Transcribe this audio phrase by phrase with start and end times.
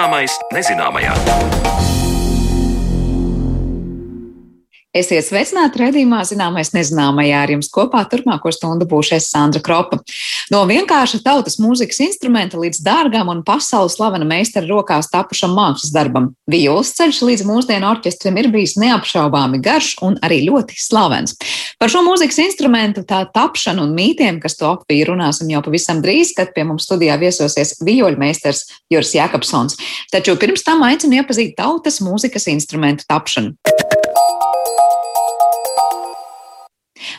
[0.00, 1.99] Zināmais nezināmajā.
[4.90, 10.00] Esiet sveicināti redzījumā, zināmais nezināmajā ar jums kopā turpmāko stundu būšu es Sandra Kropa.
[10.50, 16.32] No vienkārša tautas mūzikas instrumenta līdz dārgam un pasaules slavena meistara rokās tapušam mākslas darbam.
[16.50, 21.36] Violas ceļš līdz mūsdienu orķestram ir bijis neapšaubāmi garš un arī ļoti slavens.
[21.78, 26.34] Par šo mūzikas instrumentu, tā tapšanu un mītiem, kas to apvīja, runāsim jau pavisam drīz,
[26.34, 29.78] kad pie mums studijā viesosies vioļmeistars Juris Jakobsons.
[30.10, 33.54] Taču pirms tam aicinu iepazīt tautas mūzikas instrumentu tapšanu.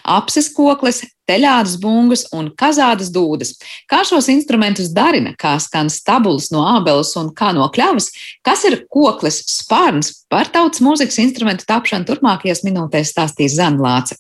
[0.04, 3.54] Apses koklis, teļādas bungas un kazādas dūdas.
[3.90, 8.12] Kā šos instrumentus darina, kā skan stabulas no ābeles un kā no kļavas,
[8.46, 14.20] kas ir koklis spārns, par tautas mūzikas instrumentu tapšanu turpmākajās minūtēs stāstīs Zanlāce.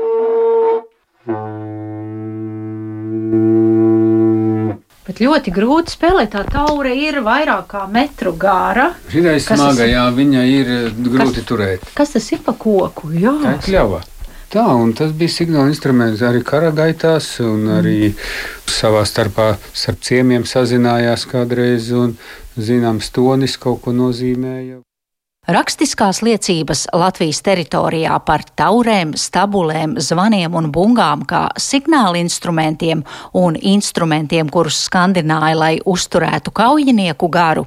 [5.14, 6.32] Bet ļoti grūti spēlēt.
[6.32, 8.88] Tā taure ir vairāk kā metru gara.
[9.12, 11.84] Šī ir smaga, jā, viņa ir eh, grūti kas, turēt.
[11.94, 13.12] Kas tas ir pa koku?
[13.14, 14.00] Jā, tā ir kļava.
[14.50, 18.10] Tā, un tas bija signāla instruments arī karagaitās, un arī
[18.66, 22.16] savā starpā starp ciemiemiem sazinājās kādreiz, un
[22.58, 24.80] zināms tonis kaut ko nozīmēja.
[25.44, 33.02] Rakstiskās liecības Latvijas teritorijā par taurēm, stabulēm, zvaniem un bungām kā signāla instrumentiem
[33.36, 37.66] un instrumentiem, kurus skandināja, lai uzturētu kaujinieku garu,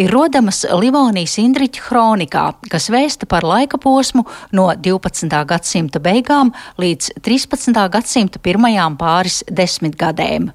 [0.00, 4.24] ir rodamas Livonijas Indriča kronikā, kas vēsta par laika posmu
[4.56, 5.28] no 12.
[5.52, 7.84] gadsimta beigām līdz 13.
[7.98, 10.48] gadsimta pirmajām pāris desmitgadēm.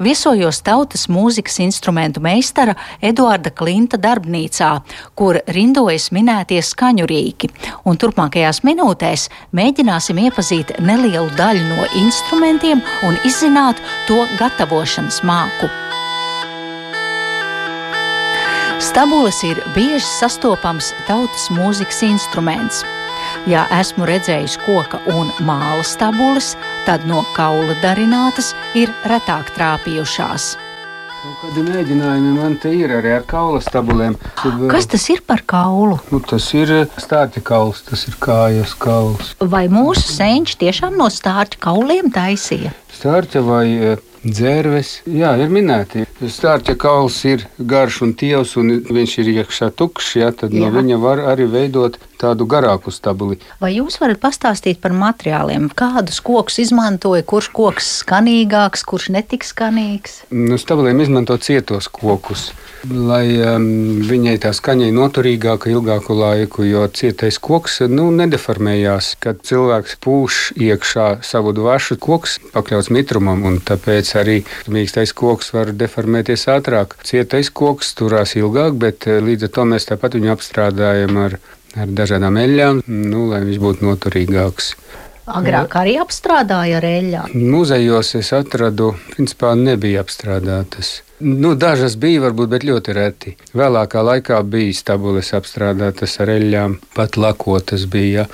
[0.00, 4.70] Viesojos tautas mūzikas instrumentu meistara Eduarda Klinta darbnīcā,
[5.18, 7.50] kur rindojas minētie skaņu rīki,
[7.84, 15.70] un turpmākajās minūtēs mēģināsim iepazīt nelielu daļu no instrumentiem un izzināt to gatavošanas māku.
[18.80, 22.80] Stabulis ir bieži sastopams tautas mūzikas instruments.
[23.48, 26.52] Ja esmu redzējis koka un māla stabulis,
[26.84, 30.56] tad no kaula darinātas ir retāk trāpījušās.
[31.40, 34.18] Kādi mēģinājumi man te ir arī ar kaula stabulēm?
[34.68, 35.98] Kas tas ir par kaulu?
[36.12, 39.34] Nu, tas ir stārķa kauls, tas ir kājas kauls.
[39.40, 42.72] Vai mūsu senči tiešām no stārķa kauliem taisīja?
[42.96, 43.66] Stārķa vai
[44.24, 44.92] dzērves.
[45.08, 46.04] Jā, ir minēti.
[46.20, 50.14] Stārķa kauls ir garš un tievs, un viņš ir iekšā tukšs.
[50.20, 50.64] Jā, tad jā.
[50.64, 53.40] no viņa var arī veidot tādu garāku stabuli.
[53.62, 55.70] Vai jūs varat pastāstīt par materiāliem?
[55.76, 60.24] Kādus kokus izmantoja, kurš koks skanīgāks, kurš netik skanīgs?
[60.34, 62.50] Nu, stabiliem izmanto cietos kokus
[62.88, 69.14] lai um, viņai tā skaņa ir noturīgāka ilgāku laiku, jo cietais koks nu, nedeformējās.
[69.20, 74.38] Kad cilvēks pūš iekšā savu dvašu, koks pakļauts mitrumam, un tāpēc arī
[74.70, 76.96] mīkstais koks var deformēties ātrāk.
[77.06, 81.40] Cietais koks turās ilgāk, bet eh, līdz ar to mēs tāpat viņu apstrādājam ar,
[81.78, 84.74] ar dažādām eļļām, nu, lai viņš būtu noturīgāks.
[85.30, 87.36] Agrāk arī apstrādāja ar eļļām.
[87.52, 91.00] Muzejos es atradu, principā nebija apstrādātas.
[91.20, 93.34] Nu, dažas bija, varbūt, bet ļoti reti.
[93.52, 98.24] Vēlākā laikā bija stabules apstrādātas ar eļļām, pat lakotas bija,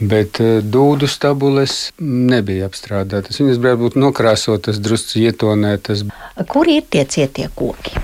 [0.00, 3.42] bet eh, dūdu stabules nebija apstrādātas.
[3.42, 6.06] Viņas varētu būt nokrāsotas, drusku ietonētas.
[6.48, 8.00] Kur ir tie cietie koki?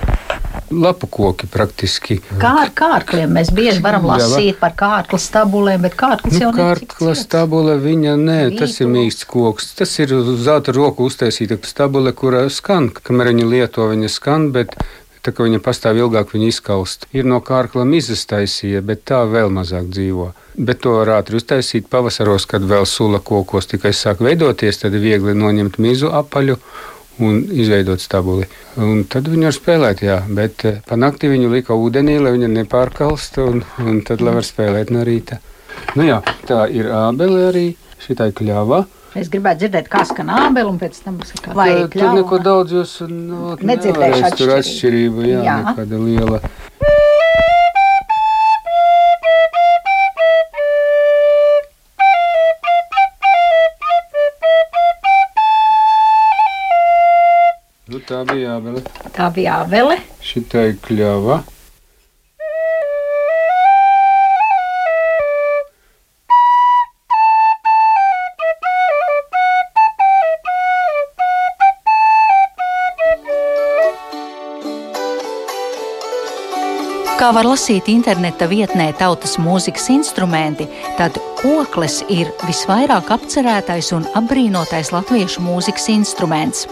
[0.70, 2.18] Lapu koki praktiski.
[2.40, 3.32] Kā ar kārkliem?
[3.38, 6.60] Mēs bieži varam lasīt Jā, par kārkla stabulēm, bet kārklis nu, jau nav.
[6.60, 8.60] Kārkla stabule, viņa nē, Vītu.
[8.62, 9.72] tas ir mīksts koks.
[9.78, 14.76] Tas ir uz zelta roku uztaisīta stabule, kurā skan, kamēr viņa lieto, viņa skan, bet
[15.24, 17.08] tā kā viņa pastāv ilgāk, viņa izkaust.
[17.16, 20.32] Ir no kārkla mizas taisīja, bet tā vēl mazāk dzīvo.
[20.58, 25.04] Bet to var ātri uztaisīt pavasaros, kad vēl sula kokos tikai sāk veidoties, tad ir
[25.04, 26.58] viegli noņemt mizu apaļu
[27.24, 28.46] un izveidot stabuli.
[28.80, 32.50] Un tad viņi var spēlēt, jā, bet eh, pa nakti viņu lika ūdenī, lai viņa
[32.54, 35.40] nepārkalst, un, un tad lai var spēlēt no rīta.
[35.98, 37.66] Nu jā, tā ir ābele arī,
[38.04, 38.84] šitā ir kļava.
[39.18, 41.68] Es gribētu dzirdēt, kā skan ābele, un pēc tam būs kā tā.
[41.94, 44.34] Tur neko daudz jūs nu, nedzirdēšu.
[44.38, 45.58] Tur atšķirība, jā, jā.
[45.64, 46.42] nekāda liela.
[58.08, 58.80] Tā bija ābele.
[59.12, 59.98] Tā bija ābele.
[60.24, 61.42] Šitā ir kļava.
[77.18, 80.64] Kā var lasīt interneta vietnē tautas mūzikas instrumenti,
[80.96, 86.64] tad koklis ir visvairāk apcerētais un apbrīnotais latviešu mūzikas instruments.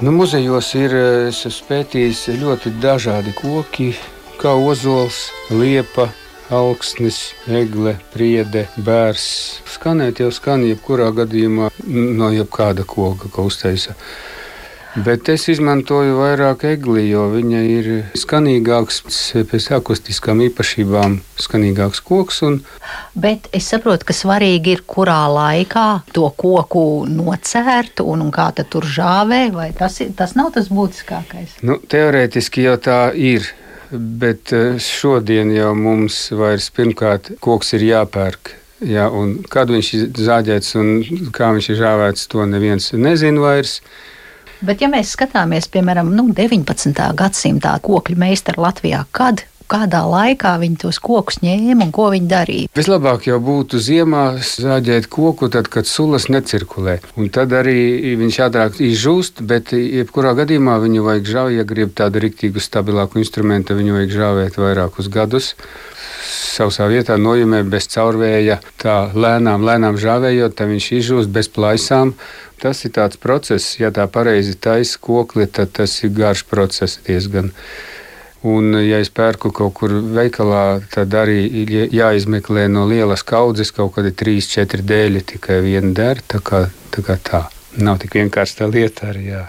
[0.00, 0.94] Nu, muzejos ir
[1.68, 3.90] pētījis ļoti dažādi koki,
[4.40, 6.06] kā ozols, liepa,
[6.48, 9.26] augsnes, egle, priede, bērs.
[9.68, 11.68] Skanēt jau skan jebkurā gadījumā
[12.16, 13.92] no jebkāda koka, ko uztaisa.
[15.04, 19.04] Bet es izmantoju vairāk egli, jo viņa ir skanīgāks,
[19.52, 22.40] pēc akustiskām īpašībām, skanīgāks koks.
[22.48, 22.62] Un...
[23.14, 28.86] Bet es saprotu, ka svarīgi ir, kurā laikā to koku nocērt un, un kā tur
[28.86, 31.58] žāvē, vai tas, ir, tas nav tas būtiskākais?
[31.66, 33.50] Nu, teorētiski jau tā ir.
[33.90, 38.52] Bet eh, šodien jau mums vairs pirmkārt koks ir jāpērk.
[38.86, 39.08] Jā,
[39.52, 40.92] kad viņš ir zāģēts un
[41.34, 43.80] kā viņš ir žāvēts, to neviens nezina vairs.
[44.60, 46.94] Bet, ja mēs skatāmies, piemēram, nu, 19.
[47.16, 52.70] gadsimta kokļu meistaru Latvijā, kad kādā laikā viņi tos kokus ņēma un ko viņi darīja.
[52.76, 56.98] Vislabāk jau būtu ziemā zāģēt koku, tad, kad sulas necirkulē.
[57.20, 62.22] Un tad arī viņš ātrāk izžūst, bet jebkurā gadījumā viņu vajag žāvēt, ja grib tādu
[62.26, 65.54] riktīgu, stabilāku instrumentu, viņu vajag žāvēt vairākus gadus
[66.68, 72.14] savā vietā nojumē bez caurvēja, tā lēnām, lēnām žāvējot, tad viņš izžūst bez plaisām.
[72.60, 77.54] Tas ir tāds process, ja tā pareizi taisa kokli, tad tas ir garš process diezgan.
[78.48, 83.98] Un, ja es pērku kaut kur veikalā, tad arī ir jāizmeklē no lielas kaudzes kaut
[83.98, 86.24] kādi trīs, četri dēļi, tikai viena der.
[86.24, 87.04] Tā kā tā.
[87.04, 87.46] Kā tā.
[87.78, 89.28] Nav tik vienkārši tā lieta arī.
[89.30, 89.42] Jā.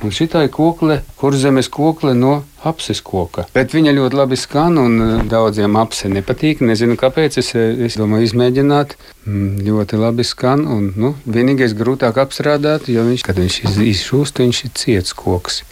[0.00, 3.44] Un šī ir kokle, kurzemes kokle no apses koka.
[3.52, 6.62] Bet viņa ļoti labi skan un eh, daudziem apse nepatīk.
[6.64, 7.38] Nezinu, kāpēc.
[7.42, 8.96] Es, eh, es domāju, izmēģināt.
[9.26, 10.64] Mm, ļoti labi skan.
[10.64, 13.60] Un, nu, vienīgais grūtāk apstrādāt, jo viņš, kad viņš
[13.92, 15.62] izšūst, viņš ir ciets koks.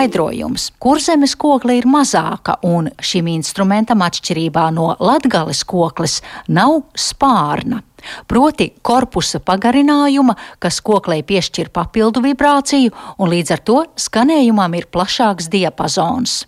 [0.00, 0.70] Skaidrojums.
[0.80, 7.82] Kurzemes kokla ir mazāka, un šim instrumentam, atšķirībā no latgales koklis, nav spārna.
[8.24, 15.52] Proti, korpusa pagarinājuma, kas koklei piešķir papildu vibrāciju, un līdz ar to skanējumam ir plašāks
[15.52, 16.46] diapazons.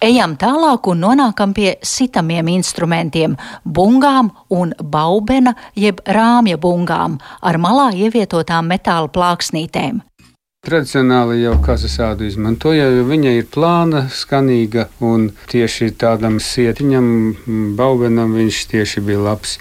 [0.00, 3.34] Ejam tālāk un nonākam pie sitamiem instrumentiem-
[3.76, 10.00] bungām un baubena jeb rāmja bungām ar malā ievietotām metāla plāksnītēm.
[10.64, 17.36] Tradicionāli jau kazasādu izmantoja, jo viņa ir plāna, skanīga un tieši tādam sietiņam,
[17.76, 19.58] baubenam viņš tieši bija labs.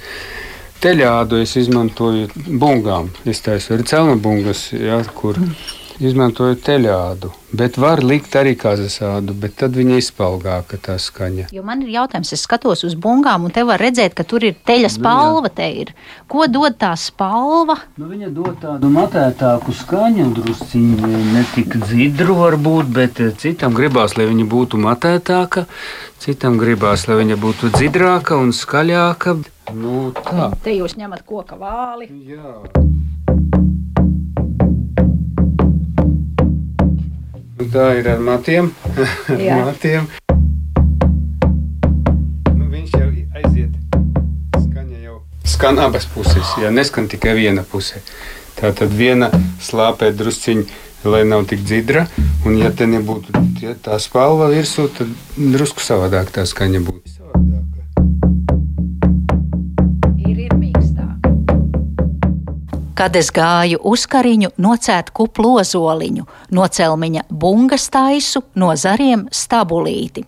[0.79, 3.09] Teļādu es izmantoju bungām.
[3.25, 5.35] Es taisu arī celma bungas, ja, kur.
[5.35, 7.29] Mm izmantoju teļādu,
[7.59, 11.49] bet var likt arī kazasādu, bet tad viņa izpalgāka tā skaņa.
[11.55, 14.55] Jo man ir jautājums, es skatos uz bungām, un te var redzēt, ka tur ir
[14.67, 15.51] teļa spalva.
[15.59, 15.91] Te ir.
[16.31, 17.75] Ko dod tā spalva?
[17.99, 24.15] Nu, viņa dod tādu matētāku skaņu, drusciņu ne tik dzidru varbūt, bet eh, citam gribās,
[24.19, 25.65] lai viņa būtu matētāka,
[26.23, 29.39] citam gribās, lai viņa būtu dzidrāka un skaļāka.
[29.75, 30.51] Nu, tā.
[30.63, 32.09] Te jūs ņemat koka vāli.
[32.29, 33.67] Jā.
[37.59, 38.69] Tā ir ar matiem.
[39.67, 40.05] matiem.
[42.55, 43.73] Nu, viņš jau aiziet.
[44.55, 47.99] Skaņa jau skan abas puses, ja neskan tikai viena puse.
[48.55, 49.27] Tā tad viena
[49.59, 50.63] slāpē drusciņi,
[51.03, 52.07] lai nav tik dzidra.
[52.47, 57.18] Un, ja te nebūtu ja tā spalva virsū, tad drusku savādāk tā skaņa būtu.
[62.99, 70.25] Kad es gāju uz kariņu, nocēt kuplu ozoliņu, no celmiņa bungas taisu, no zariem stabulīti.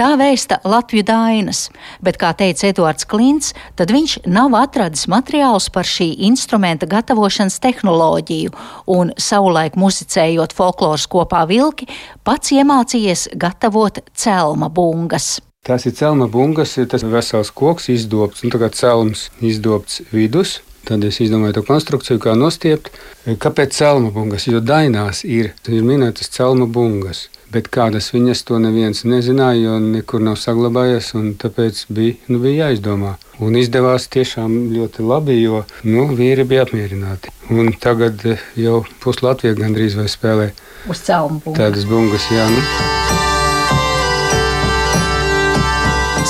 [0.00, 1.66] Tā vēsta Latviju dainas,
[2.00, 8.54] bet, kā teica Eduards Klints, tad viņš nav atradis materiālus par šī instrumenta gatavošanas tehnoloģiju,
[8.96, 11.90] un savulaik muzicējot folkloras kopā vilki,
[12.24, 15.34] pats iemācījies gatavot celma bungas.
[15.66, 21.04] Tās ir celma bungas, ir tas vesels koks izdobts, un tagad celms izdobts vidus, Tad
[21.04, 22.92] es izdomāju to konstrukciju, kā nostiept.
[23.26, 24.46] Kāpēc celma bungas?
[24.46, 27.26] Jo dainās ir, ir minētas celma bungas.
[27.50, 31.12] Bet kādas viņas to neviens nezināja, jo nekur nav saglabājies.
[31.42, 33.16] Tāpēc bija, nu, bija jāizdomā.
[33.42, 37.34] Un izdevās tiešām ļoti labi, jo nu, vīri bija apmierināti.
[37.50, 38.22] Un tagad
[38.58, 40.52] jau puslatvija gandrīz vai spēlē
[40.90, 41.60] uz celmu bungas.
[41.60, 42.46] Tādas bungas, jā.
[42.50, 43.05] Nu.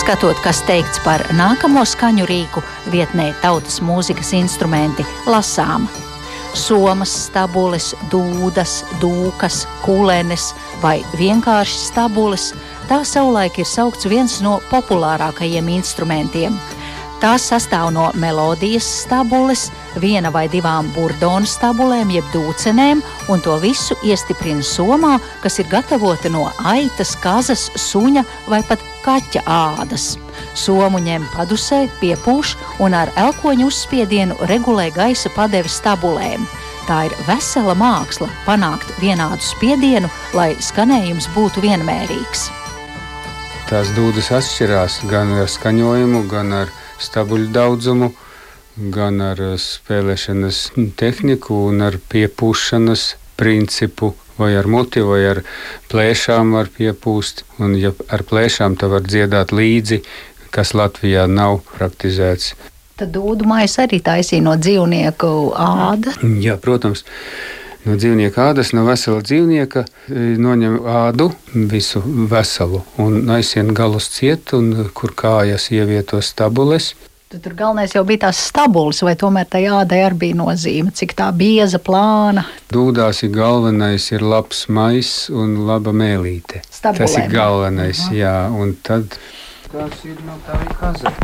[0.06, 2.60] Skatot, kas teikts par nākamo skaņu rīku,
[2.92, 5.88] vietnē tautas mūzikas instrumenti lasām.
[6.54, 12.52] Somas, stabules, dūdas, dūkas, kulenes vai vienkārši stabules.
[12.86, 16.54] Tā savulaik ir saukts viens no populārākajiem instrumentiem.
[17.16, 19.70] Tās sastāv no melodijas stabules,
[20.02, 23.00] viena vai divām burdonu stabulēm, jeb dūcenēm,
[23.32, 29.46] un to visu iestiprina somā, kas ir gatavota no aitas, kazas, suņa vai pat kaķa
[29.48, 30.18] ādas.
[30.52, 32.52] Somu ņem padusē, piepūš
[32.84, 36.44] un ar elkoņu uzspiedienu regulē gaisa padevi stabulēm.
[36.86, 42.50] Tā ir vesela māksla panākt vienādu spiedienu, lai skanējums būtu vienmērīgs.
[43.66, 46.68] Tās dūdas atšķirās gan ar skaņojumu, gan ar
[47.02, 48.12] stabuļu daudzumu,
[48.92, 50.60] gan ar spēlēšanas
[51.00, 53.08] tehniku un ar piepūšanas
[53.40, 54.14] principu.
[54.36, 55.38] Vai ar muti, vai ar
[55.88, 57.46] plēšām var piepūst.
[57.56, 60.02] Un, ja ar plēšām tā var dziedāt līdzi,
[60.52, 62.52] kas Latvijā nav praktizēts.
[63.00, 66.20] Tad dūdu mājas arī taisīja no dzīvnieku ādas.
[66.44, 67.06] Jā, protams.
[67.86, 69.84] No dzīvnieka ādas, no vesela dzīvnieka
[70.42, 71.28] noņem ādu,
[71.70, 76.96] visu veselu, un aizsien galus ciet, un kur kājas ievieto stabules.
[77.30, 81.14] Tad tur galvenais jau bija tās stabulas, vai tomēr tā jādai arī bija nozīme, cik
[81.18, 82.44] tā bieza, plāna.
[82.74, 86.62] Dūdās ir galvenais, ir labs maiss un laba mēlīte.
[86.66, 87.02] Stabulēm.
[87.02, 88.18] Tas ir galvenais, Aha.
[88.18, 89.18] jā, un tad.
[89.70, 91.14] Tas ir no tā ir kaza.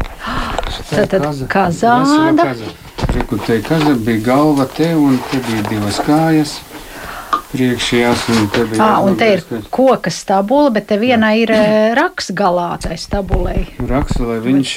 [0.91, 2.51] Tā ir kazāda.
[3.13, 6.55] Reku te kaza bija galva te un te bija divas kājas
[7.53, 8.23] priekšējās.
[8.55, 9.43] Te, bija, à, un te ir
[9.75, 11.53] koka stabula, bet te vienā ir
[11.99, 13.67] raks galā tai stabulei.
[13.91, 14.73] Raks, lai viņš,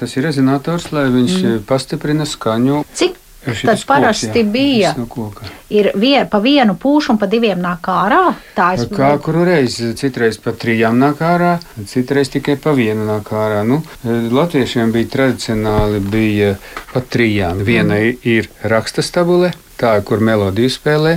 [0.00, 1.64] tas ir rezonators, lai viņš mm.
[1.70, 2.82] pastiprina skaņu.
[3.00, 4.92] Cik Tad parasti koks, bija.
[4.98, 5.32] No
[5.72, 8.34] ir vien, pa vienu pūšu un pa diviem nāk ārā.
[8.56, 8.84] Tā es...
[8.92, 11.54] Kā kuru reizi, citreiz pa trijām nāk ārā,
[11.88, 13.62] citreiz tikai pa vienu nāk ārā.
[13.64, 16.54] Nu, latviešiem bija tradicionāli bija
[16.92, 17.64] pa trijām.
[17.64, 18.20] Viena mm.
[18.28, 21.16] ir raksta stabule, tā, kur melodiju spēlē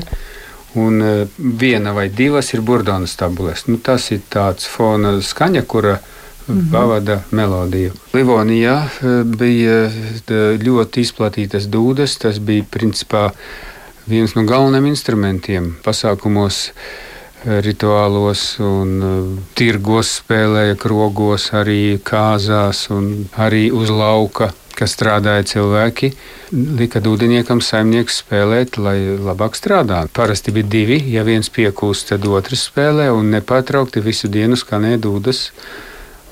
[0.80, 3.68] un e, viena vai divas ir burbuļsaktas tabulas.
[3.68, 6.23] Nu, tas ir tāds fona skaņa, kura -hmm.
[6.72, 7.94] Pavada melodiju.
[8.14, 12.18] Livonijā e, bija e, ļoti izplatītas dūdas.
[12.22, 13.30] Tas bija principā
[14.10, 16.70] viens no galvenajiem instrumentiem pasākumos.
[17.44, 18.92] Rituālos un
[19.52, 22.86] tirgos spēlēja krogos, arī kāzās
[23.36, 26.12] arī uz lauka kas strādāja cilvēki,
[26.80, 30.12] lika dūdeniekam saimnieks spēlēt, lai labāk strādātu.
[30.18, 35.46] Parasti bija divi, ja viens piekūst, tad otrs spēlē un nepārtraukti visu dienu skanēja dūdas,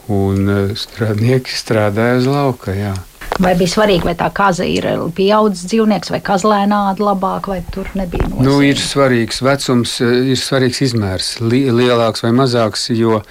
[0.09, 2.75] un e, strādnieki strādāja uz lauka.
[2.75, 2.95] Jā.
[3.41, 4.85] Vai bija svarīgi, vai tā kaza ir
[5.17, 8.45] pieaudzis dzīvnieks, vai kazlēnāda labāk, vai tur nebija nozīme?
[8.45, 13.21] Nu, ir svarīgs vecums, e, ir svarīgs izmērs, li lielāks vai mazāks, jo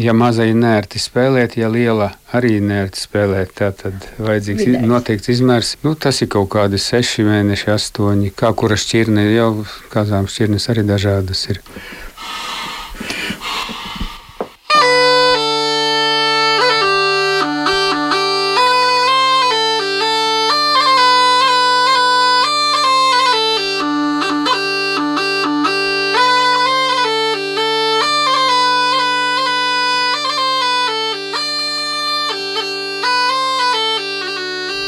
[0.00, 4.86] ja mazai nērti spēlēt, ja liela arī nērti spēlēt, tad vajadzīgs Vidējs.
[4.88, 5.74] noteikts izmērs.
[5.84, 8.32] Nu, tas ir kaut kādi seši mēneši, astoņi.
[8.36, 9.50] Kā kura šķirne, jau
[9.92, 11.60] kādām šķirnes arī dažādas ir.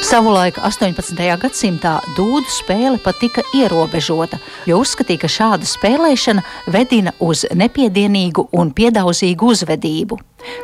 [0.07, 1.19] Savulaik 18.
[1.43, 8.71] gadsimtā dūdu spēle pat tika ierobežota, jo uzskatīja, ka šāda spēlēšana vedina uz nepiedienīgu un
[8.77, 10.19] piedauzīgu uzvedību.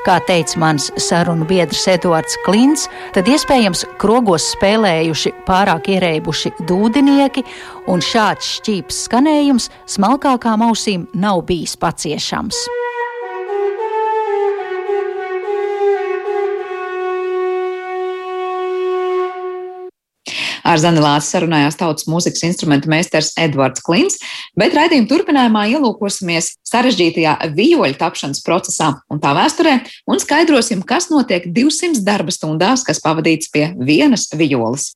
[0.07, 7.43] Kā teica mans sarunu biedrs Edvards Klints, tad iespējams krogos spēlējuši pārāk ierēbuši dūdinieki,
[7.91, 12.63] un šāds šķīps skanējums smalkākām ausīm nav bijis paciešams.
[20.63, 24.21] Ar Zanelātu sarunājās tautas mūzikas instrumentu meistars Edvards Klints,
[24.59, 31.51] bet raidījuma turpinājumā ielūkosimies sarežģītajā vijoļu tapšanas procesā un tā vēsturē un skaidrosim, kas notiek
[31.51, 34.93] 200 darba stundās, kas pavadīts pie vienas vijoles.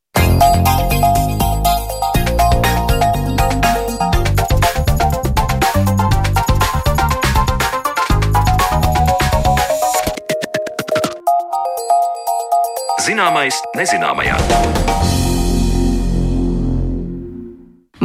[13.07, 14.86] Zināmais nezināmajā.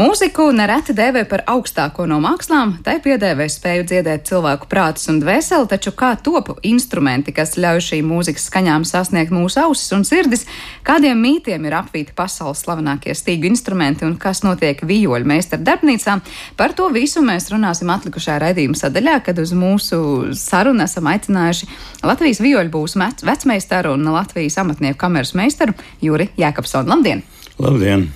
[0.02, 5.68] Mūziku nereti dēvē par augstāko no mākslām, tai piedēvē spēju dziedēt cilvēku prātus un dvēseli,
[5.70, 10.48] taču kā top instrumenti, kas ļauj šīm mūzikas skaņām sasniegt mūsu ausis un sirdis,
[10.88, 16.18] kādiem mītiem ir apvīti pasaules slavenākie stīgu instrumenti un kas notiek vijoļu meistaru darbnīcā,
[16.58, 21.70] par to visu mēs runāsim atlikušajā raidījuma sadaļā, kad uz mūsu sarunu esam aicinājuši
[22.10, 26.90] Latvijas vijoļu būs vecmeistaru un Latvijas amatnieku kameras meistaru Juri Jēkabsonu.
[26.90, 27.22] Labdien!
[27.62, 28.10] Labdien!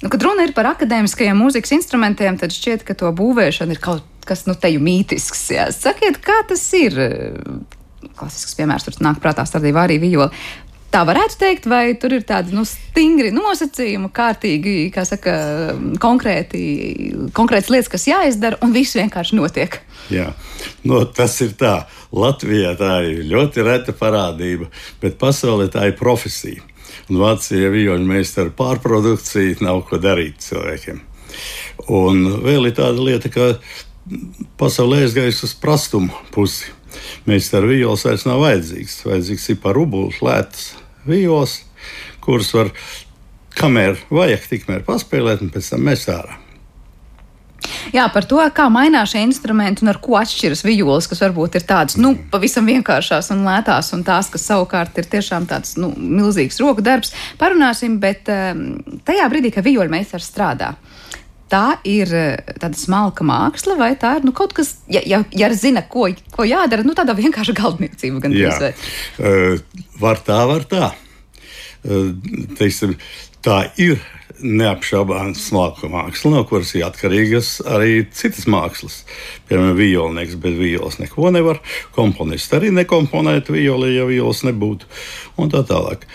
[0.00, 4.06] Nu, kad runa ir par akadēmiskajiem mūzikas instrumentiem, tad šķiet, ka to būvēšana ir kaut
[4.28, 5.44] kas nu, teju mītisks.
[5.52, 5.68] Jā.
[5.74, 6.96] Sakiet, kā tas ir?
[8.16, 10.30] Klasisks piemērs tur nāk prātā, stādīja arī vijola.
[10.90, 15.34] Tā varētu teikt, vai tur ir tādi nu, stingri nosacījumi, kārtīgi, kā saka,
[16.02, 16.62] konkrēti,
[17.36, 19.78] konkrētas lietas, kas jāizdara, un viss vienkārši notiek.
[20.10, 20.32] Jā,
[20.82, 21.76] no, tas ir tā.
[22.10, 24.66] Latvijā tā ir ļoti reta parādība,
[24.98, 26.64] bet pasaulē tā ir profesija.
[27.10, 31.00] Un Vācijā vijoņu meistaru pārprodukcija nav ko darīt cilvēkiem.
[31.90, 33.56] Un vēl ir tāda lieta, ka
[34.60, 36.70] pasaulē aizgājusi uz prastumu pusi.
[37.26, 39.00] Meistaru vijols vairs nav vajadzīgs.
[39.06, 40.72] Vajadzīgs ir par rubulu lētas
[41.06, 41.60] vijos,
[42.22, 42.70] kuras var
[43.58, 46.38] kamēr vajag, tikmēr paspēlēt un pēc tam mest ārā.
[47.94, 51.66] Jā, par to, kā mainās šie instrumenti un ar ko atšķiras vijoles, kas varbūt ir
[51.68, 56.60] tādas nu, pavisam vienkāršās un lētās, un tās, kas savukārt ir tiešām tāds nu, milzīgs
[56.62, 57.98] roku darbs, parunāsim.
[58.00, 60.74] Bet um, tajā brīdī, kad vijoļu meistars strādā,
[61.50, 65.50] tā ir eh, tāda smalka māksla, vai tā ir nu, kaut kas, ja, ja, ja
[65.56, 68.22] zina, ko, ko jādara, nu, tāda vienkārša galdniecība.
[68.22, 68.54] Gan Jā,
[69.18, 70.92] uh, var tā, var tā.
[71.80, 72.12] Uh,
[72.60, 72.94] teiksim,
[73.42, 73.98] tā ir
[74.42, 79.02] neapšaubāma smalka māksla, no kuras ir atkarīgas arī citas mākslas.
[79.50, 81.60] Piemēram, violnieks bez violas neko nevar.
[81.96, 84.88] Komponists arī nekomponētu violi, ja violas nebūtu.
[85.40, 86.06] Un tā tālāk.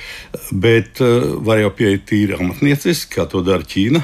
[0.52, 4.04] Bet uh, var jau pieiet tīri amatnieciski, kā to dara Ķīna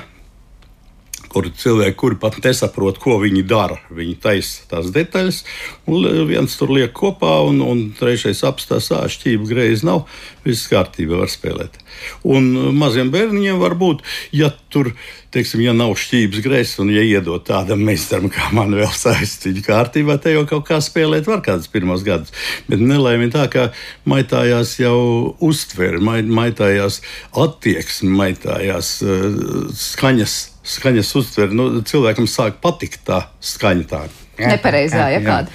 [1.31, 3.77] kur cilvēki, kuri pat nesaprot, ko viņi dara.
[3.95, 5.43] Viņi taisa tās detaļas,
[5.91, 10.03] un viens tur liek kopā, un, un trešais apstāsta, ah, šķība greizi nav,
[10.45, 11.79] viss kārtībā var spēlēt.
[12.27, 14.03] Un maziem bērniņiem var būt,
[14.35, 14.91] ja tur,
[15.31, 20.17] teiksim, ja nav šķības greizes, un ja iedod tādam meistaram, kā man vēl saistīta kārtībā,
[20.19, 22.33] te jau kaut kā spēlēt var kādus pirmos gadus.
[22.67, 23.69] Bet nelaime tā, ka
[24.09, 24.97] maitājās jau
[25.39, 31.56] uztvere, maitājās attieksme, maitājās uh, skaņas skaņas uztvere.
[31.56, 33.88] Nu, cilvēkam sāk patikt tā skaņa.
[33.91, 34.01] Tā.
[34.41, 35.52] Nepareizā, ja kāda.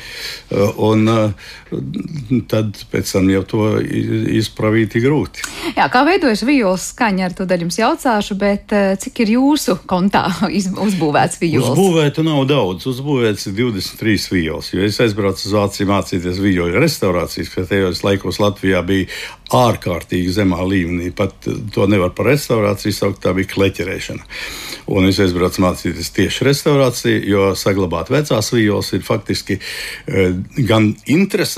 [0.83, 1.09] Un
[2.50, 5.44] tad pēc tam jau to izpravīt ir grūti.
[5.76, 10.24] Jā, kā veidojas vijos skaņa, ar to daļu jums jautāšu, bet cik ir jūsu kontā
[10.87, 11.70] uzbūvēts vijos?
[11.72, 17.50] Uzbūvētu nav daudz, uzbūvēts ir 23 vijos, jo es aizbraucu uz Vāciju mācīties vijoļu restaurācijas,
[17.55, 19.11] ka tajos laikos Latvijā bija
[19.55, 21.12] ārkārtīgi zemā līmenī.
[21.16, 24.26] Pat to nevar par restaurāciju saukt, tā bija kleķerēšana.
[24.96, 30.29] Un es aizbraucu mācīties tieši restaurāciju, jo saglabāt vecās vijos ir faktiski e,
[30.68, 30.92] gan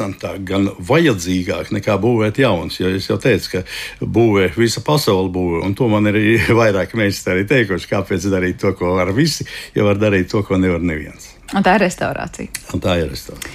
[0.08, 2.78] interesantāk, gan vajadzīgāk nekā būvēt jaunas.
[2.80, 3.62] Jo es jau teicu, ka
[4.00, 6.18] būvē visa pasaule būvē, un to man ir
[6.60, 10.80] vairāk meistari teikuši, kāpēc darīt to, ko var visi, ja var darīt to, ko nevar
[10.80, 11.34] neviens.
[11.54, 12.48] Un tā ir restaurācija.
[12.74, 13.54] Un tā ir restaurācija.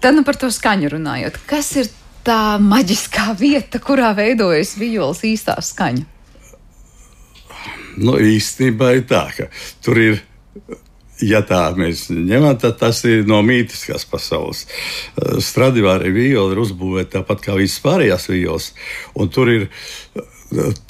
[0.00, 1.38] Tad nu par to skaņu runājot.
[1.46, 1.88] Kas ir
[2.26, 6.12] tā maģiskā vieta, kurā veidojas vijoles īstā skaņa?
[7.96, 9.48] Nu, īstenībā ir tā, ka
[9.84, 10.18] tur ir.
[11.24, 14.66] Ja tā mēs ņemam, tad tas ir no mītiskās pasaules.
[15.40, 18.72] Stradivāri vijoli ir uzbūvēti tāpat kā visas pārējās vijoles.
[19.32, 19.68] Tur ir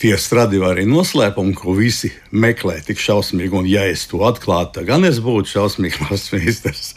[0.00, 3.54] tie stradivari noslēpumi, ko visi meklē tik šausmīgi.
[3.56, 6.92] Un, ja es to atklātu, tad gan es būtu šausmīgs mākslinieks.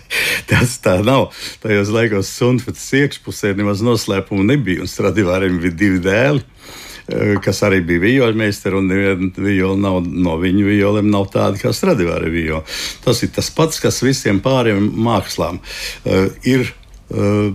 [0.50, 1.30] Tas tā nav.
[1.64, 6.46] Tajos laikos sunfets iekšpusē nemaz noslēpumu nebija, un stradivāriem bija divi dēli.
[7.10, 12.30] Eh, kas arī bija vijoļmeistars, un vijola nav, no viņu vijoliem nav tāda kā Stradivāri
[12.34, 12.62] vijola.
[13.06, 16.68] Tas ir tas pats, kas visiem pāriem mākslām uh, ir
[17.10, 17.50] uh,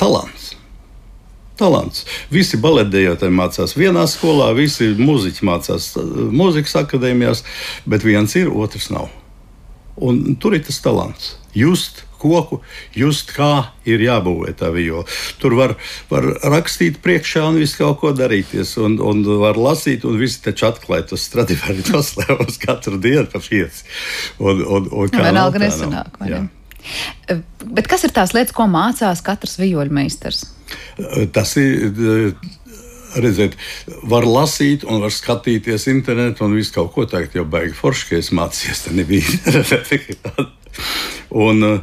[0.00, 0.52] talants
[1.62, 2.06] talants.
[2.32, 5.92] Visi baletdejotāji mācās vienā skolā, visi muzeķi mācās
[6.32, 7.44] mūzikas akadēmijās,
[7.86, 9.12] bet viens ir, otrs nav.
[10.02, 11.36] Un tur ir tas talants.
[11.54, 12.60] Just koku,
[12.96, 15.04] just kā ir jābūvē tā viola.
[15.42, 15.76] Tur var,
[16.10, 20.68] var rakstīt priekšā un visu kaut ko darīties, un, un var lasīt, un visi taču
[20.70, 23.86] atklāja tos stradivari noslēpums katru dienu pa pieci.
[24.38, 26.42] Un, un, un kā Vienalga nesanāk, vai ne?
[27.62, 30.46] Bet kas ir tās lietas, ko mācās katrs vijoļu meistars?
[31.34, 32.34] Tas ir.
[33.12, 33.58] Redziet,
[34.08, 38.16] var lasīt, un var skatīties internetā, un visu kaut ko tagad jau baigi forši, ka
[38.16, 38.86] es mācījos.
[38.86, 39.28] Tā nebija.
[41.30, 41.80] un,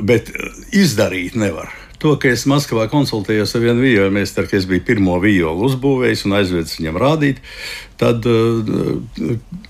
[0.00, 0.32] bet
[0.74, 1.72] izdarīt nevar.
[2.02, 6.24] To, ka es Maskavā konsultējos ar vienu vijoļu meistaru, ka es biju pirmo vijolu uzbūvējis
[6.26, 7.38] un aizvedis viņam rādīt,
[8.00, 8.72] tad uh,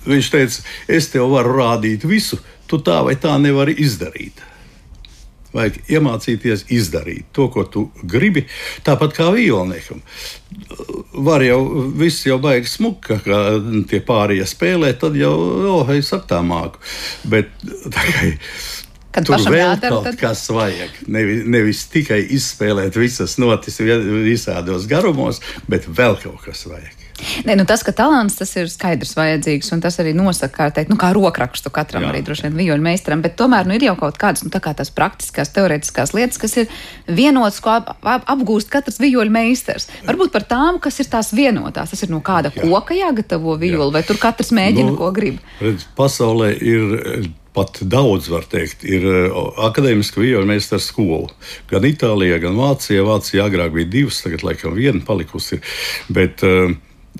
[0.09, 4.41] viņš teica, es tev varu rādīt visu, tu tā vai tā nevari izdarīt.
[5.53, 8.47] Vajag iemācīties izdarīt to, ko tu gribi.
[8.87, 10.01] Tāpat kā violniekam.
[11.13, 11.61] Var jau
[11.99, 13.41] viss jau baigi smuka, kā
[13.91, 15.33] tie pārējie spēlē, tad jau,
[15.73, 16.81] oh, es ar tā māku.
[17.29, 18.33] Bet tā kā
[19.13, 20.17] Kad Tur vēl jādara, kaut tad...
[20.17, 21.03] kas vajag.
[21.13, 27.02] Nevis, nevis tikai izspēlēt visas notis visādos garumos, bet vēl kaut kas vajag.
[27.47, 30.93] Ne, nu tas, ka talants tas ir skaidrs vajadzīgs, un tas arī nosaka, kā, teikt,
[30.93, 32.13] nu, kā rokrakstu katram Jā.
[32.13, 34.75] arī droši vien vijoļu meistaram, bet tomēr nu, ir jau kaut kādas, nu, tā kā
[34.97, 36.73] praktiskās, teorētiskās lietas, kas ir
[37.07, 39.89] vienotas, ko ap, ap, apgūst katrs vijoļu meistars.
[40.09, 42.65] Varbūt par tām, kas ir tās vienotās, tas ir no kāda Jā.
[42.65, 43.95] koka jāgatavo vijoli, Jā.
[43.99, 45.41] vai tur katrs mēģina, nu, ko grib.
[45.63, 49.05] Redz, pasaulē ir pat daudz, var teikt, ir
[49.61, 51.29] akadēmiska vijoļu meistara skola.
[51.71, 53.05] Gan Itālijā, gan Vācijā.
[53.05, 55.61] Vācijā agrāk bija divas, tagad laikam viena palikusi.
[56.13, 56.73] Bet, uh,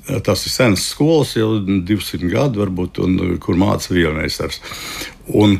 [0.03, 4.59] Tas ir sens skolas, jau 200 gadu, varbūt, un, kur māca vīrietis.
[5.31, 5.59] Un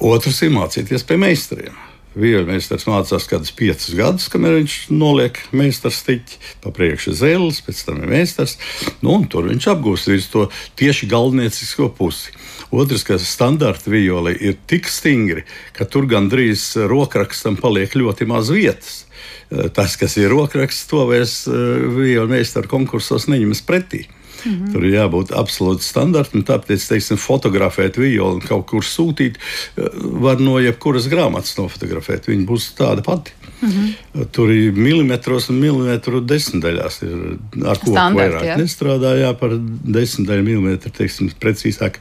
[0.00, 1.76] otrs ir mācīties pie meistariem.
[2.18, 8.00] Vīrietis mācās kādus piecus gadus, kamēr viņš noliek meistars stiķi, pa priekšu zēles, pēc tam
[8.02, 8.56] ir meistars.
[9.04, 10.48] Nu, tur viņš apgūst to
[10.80, 12.34] tieši galveniecisko pusi.
[12.74, 19.04] Otrs, ka standarta violi ir tik stingri, ka tur gandrīz rokrakstam paliek ļoti maz vietas.
[19.50, 24.04] Eh, tas, kas ir rokraksts, to vairs eh, violi meistaru konkursos neņemas pretī.
[24.40, 24.72] Mm -hmm.
[24.72, 26.44] Tur ir jābūt absolūti standartam.
[26.46, 29.34] Tāpēc, teiksim, fotografēt violi un kaut kur sūtīt,
[29.76, 29.88] eh,
[30.22, 32.30] var no jebkuras grāmatas nofotografēt.
[32.30, 33.32] Viņa būs tāda pati.
[33.62, 34.26] Mm -hmm.
[34.32, 37.02] Tur ir milimetros un milimetru desmitaļās.
[37.02, 38.56] Ir, ar ko vairāk jā.
[38.56, 39.50] nestrādā, jā, par
[39.84, 41.98] desmitaļu milimetru, teiksim, precīzāk.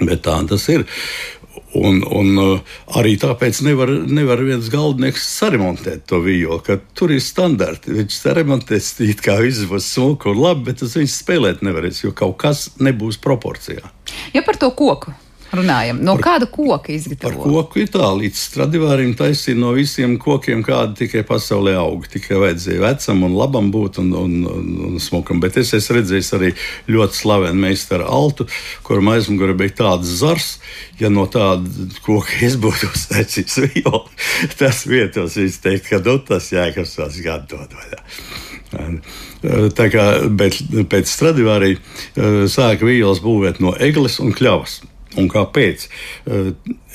[0.00, 0.84] Bet tā tas ir.
[1.78, 7.22] Un, un uh, arī tāpēc nevar, nevar viens galdnieks saremontēt to violi, ka tur ir
[7.24, 7.94] standarti.
[7.96, 12.12] Viņš saremontēs, it kā viss būs smuki un labi, bet tas viņš spēlēt nevarēs, jo
[12.16, 13.88] kaut kas nebūs proporcijā.
[14.36, 15.14] Ja par to koku
[15.56, 16.00] runājam.
[16.04, 17.42] No par, kāda koka izgatavo?
[17.44, 22.06] Par koku ir tā, līdz stradivārim taisīja no visiem kokiem, kādi tikai pasaulē aug.
[22.12, 25.42] Tikai vajadzēja vecam un labam būt un, un, un, un smukam.
[25.42, 26.52] Bet es esmu redzējis arī
[26.92, 28.48] ļoti slavenu meistaru altu,
[28.86, 30.54] kuram aizmugurē bija tāds zars.
[31.00, 34.06] Ja no tāda koka es būtu uztaisījis violu,
[34.60, 38.02] tas vietos viņš teikt, ka nu, tas jēgas tās gadu dod vaļā.
[39.76, 40.56] Tā kā, bet
[40.88, 44.80] pēc Stradivārī eh, sāka vīles būvēt no eglis un kļavas.
[45.20, 45.88] Un kāpēc?
[46.26, 46.52] Eh,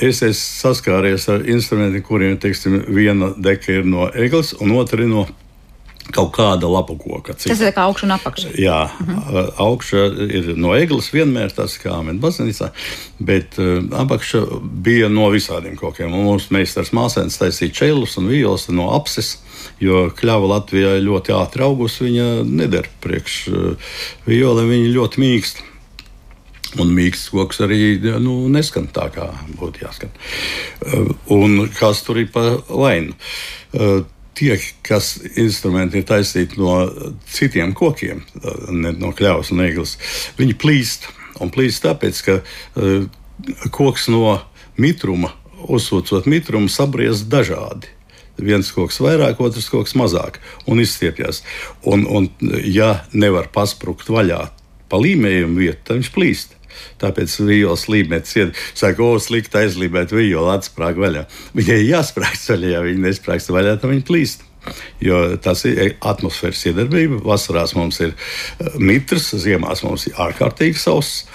[0.10, 5.12] es esmu saskāries ar instrumentiem, kuriem teiksim, viena deka ir no eglis, un otra ir
[5.12, 5.28] no
[6.14, 7.36] kaut kāda lapa koka.
[7.36, 7.52] Cik?
[7.52, 8.52] Tas ir kā augšā un apakšā.
[8.62, 9.50] Jā, mhm.
[9.64, 10.04] augšā
[10.40, 12.72] ir no eglis vienmēr tas kā mēs baznīcā,
[13.28, 14.44] bet uh, apakšā
[14.86, 16.14] bija no visādiem kokiem.
[16.14, 19.38] Un mums meistars māsēns taisīja čēlus un vīles no apses.
[19.84, 23.90] Jo kļava Latvijā ļoti ātri augusi, viņa neder priekš uh,
[24.30, 25.74] violēm, viņa ļoti mīksta.
[26.76, 30.12] Un mīksts koks arī nu, neskan tā, kā būtu jāskan.
[30.84, 33.16] Uh, un kas tur ir pa vainu?
[33.72, 34.02] Uh,
[34.38, 36.76] tie, kas instrumenti ir taisīti no
[37.32, 39.98] citiem kokiem, uh, ne no kļavas un eglis,
[40.40, 41.10] viņi plīst.
[41.38, 42.40] Un plīst tāpēc, ka
[43.70, 44.40] koks no
[44.82, 45.30] mitruma,
[45.70, 47.94] uzsūcot mitrumu, sabriest dažādi
[48.38, 51.44] viens koks vairāk, otrs koks mazāk, un izstiepjas.
[51.86, 52.30] Un, un,
[52.66, 54.44] ja nevar pasprukt vaļā
[54.88, 56.57] pa līmējumu vietu, tad viņš plīst.
[57.02, 58.54] Tāpēc vīlas līmenis ir.
[58.78, 61.26] Saka, o, slikti aizlībēt vīlu, atsprāg vaļā.
[61.58, 64.46] Viņai jāsprāg vaļā, ja viņa nesprāgs vaļā, tad viņa plīst.
[65.00, 67.22] Jo tas ir atmosfēras iedarbība.
[67.24, 71.26] Vasarās mums ir eh, mitrs, ziemās mums ir ārkārtīgi sauss.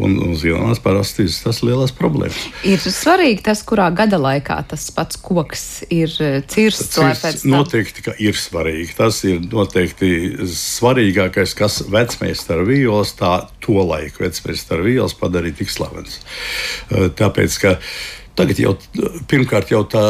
[0.00, 2.38] Un uz ielas parasti ir tas lielās problēmas.
[2.68, 6.94] Ir svarīgi tas, kurā gada laikā tas pats koks ir eh, cirsts.
[6.94, 8.94] Tas noteikti ir svarīgi.
[8.98, 10.12] Tas ir noteikti
[10.54, 16.20] svarīgākais, kas vecmēstara vīolas, tā to laiku vecmēstara vīolas padarīja tik slavens.
[16.90, 17.76] Eh, tāpēc, ka
[18.40, 18.70] Tagad jau
[19.28, 20.02] pirmkārt jau tā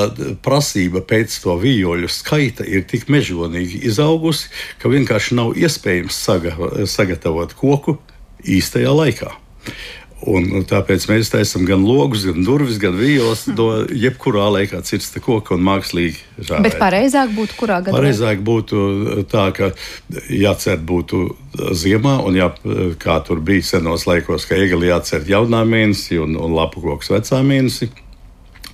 [0.45, 6.53] prasība pēc to vīļu skaita ir tik mežonīgi izaugusi, ka vienkārši nav iespējams saga,
[6.87, 7.97] sagatavot koku
[8.45, 9.33] īstajā laikā.
[10.29, 13.47] Un tāpēc mēs taisām gan logus, gan durvis, gan vīles.
[13.49, 13.95] Mm.
[14.03, 16.67] Jebkurā laikā cirsta koka un mākslīgi žāvēt.
[16.67, 17.95] Bet pareizāk būtu kurā gadā?
[17.97, 18.83] Pareizāk būtu
[19.33, 19.71] tā, ka
[20.29, 21.23] jācer būtu
[21.73, 22.51] ziemā, un jā,
[23.01, 27.41] kā tur bija senos laikos, ka egali jācer jaunā mēnesī un, un lapu koks vecā
[27.47, 27.89] mēnesī.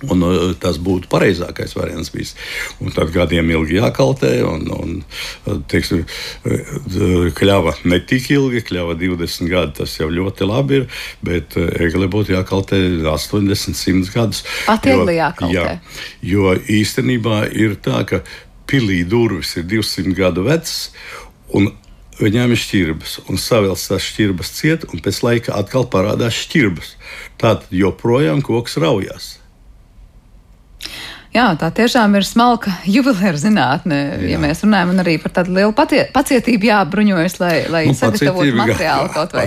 [0.05, 2.11] Un, uh, tas būtu pareizākais variants.
[2.13, 2.35] Bijis.
[2.83, 8.97] Un tad gadiem ilgi jākaltē, un, un uh, teiksim, uh, kļava ne tik ilgi, kļava
[8.99, 9.75] 20 gadi.
[9.81, 10.85] Tas jau ļoti labi ir,
[11.25, 14.43] bet egle būtu jākaltē 80, 100 gadus.
[14.67, 15.55] Pat egle jākaltē.
[15.55, 15.79] Jā,
[16.35, 18.21] jo īstenībā ir tā, ka
[18.69, 20.89] pilī durvis ir 200 gadu vecas.
[22.17, 26.95] Viņām ir šķirbas, un savilks tās šķirbas ciet, un pēc laika atkal parādās šķirbas.
[27.37, 29.35] Tātad joprojām koks raujās.
[31.37, 33.97] Jā, tā tiešām ir smalka jubileāra zinātne.
[34.17, 34.31] Jā.
[34.33, 39.11] Ja mēs runājam arī par tādu lielu patie, pacietību, jābruņojas, lai, lai nu, sagatavotu materiālu
[39.13, 39.45] kaut vai.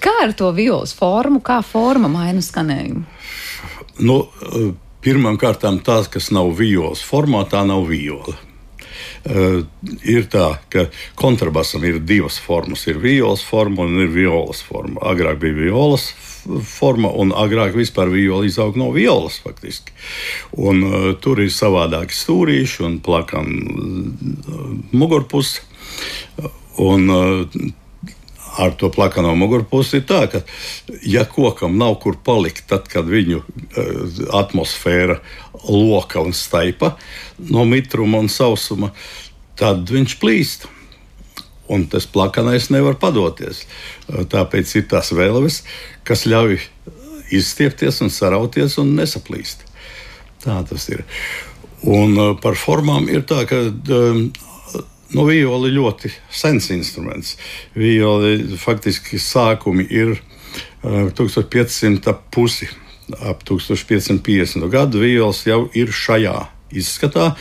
[0.00, 3.04] Kā ar to violas formu, kā forma maina skanējumu?
[4.04, 4.16] Nu,
[5.04, 8.32] Pirmkārt, tās, kas nav violas formā, tā nav viola.
[9.28, 9.60] Uh,
[10.02, 10.86] ir tā, ka
[11.18, 12.86] kontrabasam ir divas formas.
[12.90, 15.00] Ir violas forma un ir violas forma.
[15.12, 16.10] Agrāk bija violas
[16.68, 19.38] forma, un agrāk vispār viola izauga no violas.
[19.44, 19.94] Faktiski.
[20.56, 25.64] Un, uh, tur ir savādāki stūrīši un plakani uh, mugurpusi.
[26.82, 27.72] Un, uh,
[28.58, 30.42] ar to plakano mugurpusi ir tā, ka,
[31.02, 35.18] ja kokam nav kur palikt, tad, kad viņu uh, atmosfēra
[35.64, 36.94] loka un staipa
[37.50, 38.92] no mitruma un sausuma,
[39.58, 40.68] tad viņš plīst.
[41.72, 43.62] Un tas plakanais nevar padoties.
[44.04, 45.62] Tāpēc ir tās vēlmes,
[46.04, 46.58] kas ļauj
[47.32, 49.64] izstiepties un sarauties un nesaplīst.
[50.44, 51.06] Tā tas ir.
[51.84, 54.20] Un uh, par formām ir tā, ka uh,
[55.14, 57.36] Nu, viola ir ļoti sens instruments.
[57.78, 62.68] Viola faktiski sākumi ir uh, 1500 pusi.
[63.20, 64.64] Ap 1550.
[64.72, 66.38] gadu viols jau ir šajā
[66.74, 67.34] izskatā,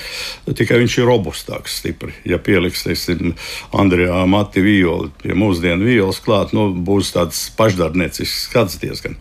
[0.45, 2.13] tikai viņš ir robustāks, stipri.
[2.27, 3.33] Ja pieliks, teiksim,
[3.73, 9.17] Andrejā Mati violi pie mūsdienu violas klāt, nu, būs tāds pašdarbniecisks skats diezgan.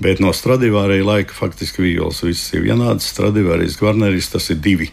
[0.00, 3.08] Bet no Stradivārija laika faktiski violas viss ir vienāds.
[3.12, 4.88] Stradivārijas Gvarneris tas ir divi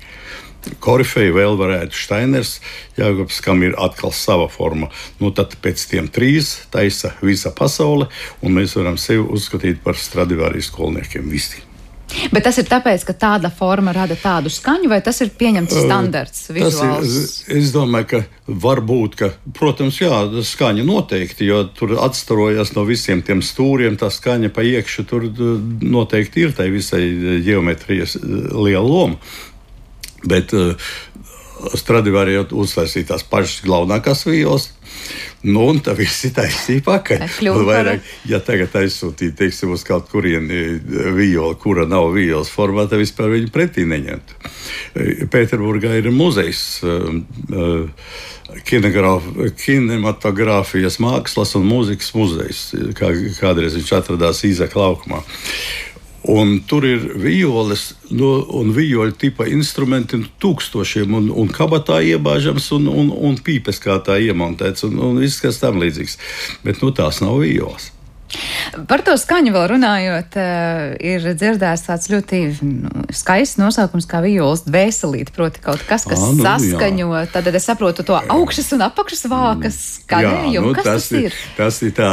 [0.84, 2.58] korifeju vēl varētu Steiners,
[2.98, 4.92] Jāgaps, kam ir atkal sava forma.
[5.22, 8.10] Nu, tad pēc tiem trīs taisa visa pasaule,
[8.42, 11.68] un mēs varam sevi uzskatīt par Stradivārijas skolniekiem visi.
[12.32, 16.46] Bet tas ir tāpēc, ka tāda forma rada tādu skaņu, vai tas ir pieņemts standarts?
[16.56, 17.16] Vizuāls?
[17.50, 22.86] Ir, es domāju, ka var būt, ka, protams, jā, skaņa noteikti, jo tur atstarojas no
[22.88, 25.28] visiem tiem stūriem, tā skaņa pa iekšu tur
[25.84, 27.04] noteikti ir tai visai
[27.46, 29.20] geometrijas liela loma.
[30.28, 30.90] Bet uh,
[31.78, 34.64] Stradivārijā uztaisīja tās pašas galvenākās vīles.
[35.48, 37.20] Nu, un tā viss ir taisnība pakaļ.
[37.68, 40.58] Vairāk, ja tagad aizsūtītu, teiksim, uz kaut kurieni
[41.16, 44.32] vijoli, kura nav vīles formā, tad vispār viņu pretī neņemtu.
[45.34, 46.62] Pēterburgā ir muzejs.
[46.84, 46.90] Uh,
[48.68, 52.60] kinematogrāfijas mākslas un mūzikas muzejs,
[52.98, 53.08] kā
[53.42, 55.20] kādreiz viņš atradās Īzaka laukumā.
[56.28, 62.90] Un tur ir violas no, un vijoļu tipa instrumenti tūkstošiem, un, un kabatā iebāžams, un,
[62.92, 66.18] un, un pīpes kā tā iemontēts, un, un viss kas tam līdzīgs.
[66.68, 67.94] Bet nu, tās nav violas.
[68.88, 74.66] Par to skaņu vēl runājot, eh, ir dzirdēts tāds ļoti nu, skaists nosaukums kā violas
[74.68, 77.08] dvēselīt, proti kaut kas, kas à, nu, saskaņo.
[77.16, 77.24] Jā.
[77.32, 80.74] Tad es saprotu to augšas un apakšas vākas skanējumu.
[80.74, 81.40] Nu, kas tas, tas ir?
[81.58, 82.12] Tas ir tā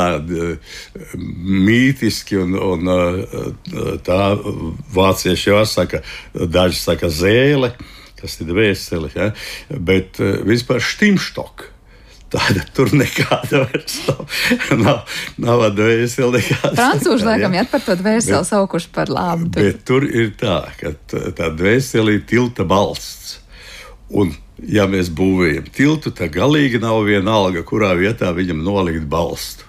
[1.18, 4.22] mītiski un, un tā
[4.94, 7.74] vācieši jau saka, daži saka zēle,
[8.20, 9.32] kas ir dvēseli, ja?
[9.74, 11.73] bet vispār štimštoka
[12.32, 14.22] tāda tur nekāda vairs nav.
[14.80, 16.74] nav, nav dvēseli nekāda.
[16.78, 19.50] Francūži laikam iet par to dvēseli saukuši par labu.
[19.56, 23.38] Bet tur ir tā, ka tā dvēseli ir tilta balsts.
[24.14, 24.34] Un,
[24.70, 29.66] ja mēs būvējam tiltu, tad galīgi nav viena alga, kurā vietā viņam nolikt balstu.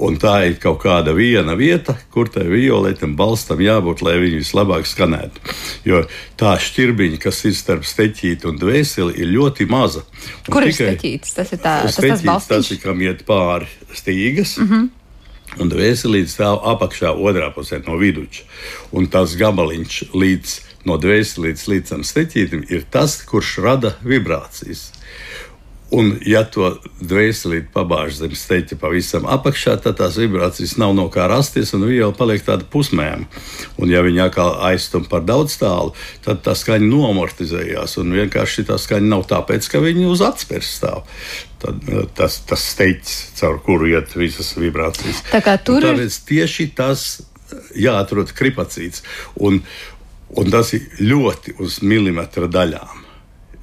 [0.00, 4.88] Un tā ir kaut kāda viena vieta, kur tai violetam balstam jābūt, lai viņi vislabāk
[4.88, 5.42] skanētu.
[5.84, 6.04] Jo
[6.40, 10.06] tā šķirbiņa, kas ir starp steķīti un dvēseli, ir ļoti maza.
[10.46, 11.34] Un kur ir steķītis?
[11.36, 14.56] Tas ir tā, tas, tas, tas, tas ir, kam iet pāri stīgas.
[14.62, 14.88] Mm -hmm.
[15.58, 18.44] Un dvēselīte stāv apakšā, otrā pusē no vidus.
[18.92, 24.92] Un tas gabaliņš līdz, no dvēselītes līdz tam steķītim ir tas, kurš rada vibrācijas.
[25.90, 26.68] Un, ja to
[27.02, 32.12] dvēseli pabāž zem steķa pavisam apakšā, tad tās vibrācijas nav no kā rasties, un jau
[32.14, 33.26] paliek tāda pusmēma.
[33.80, 35.90] Un, ja viņa atkal aizstum par daudz tālu,
[36.22, 37.96] tad tā skaņa nomortizējās.
[38.02, 41.02] Un vienkārši tā skaņa nav tāpēc, ka viņa uz atspērs stāv.
[41.60, 45.24] Tad, eh, tas tas steķis, caur kuru iet visas vibrācijas.
[45.34, 47.10] Tā kā tur ir tieši tas
[47.74, 49.02] jāatrod kripacīts.
[49.42, 49.58] Un,
[50.38, 53.09] un tas ir ļoti uz milimetra daļām.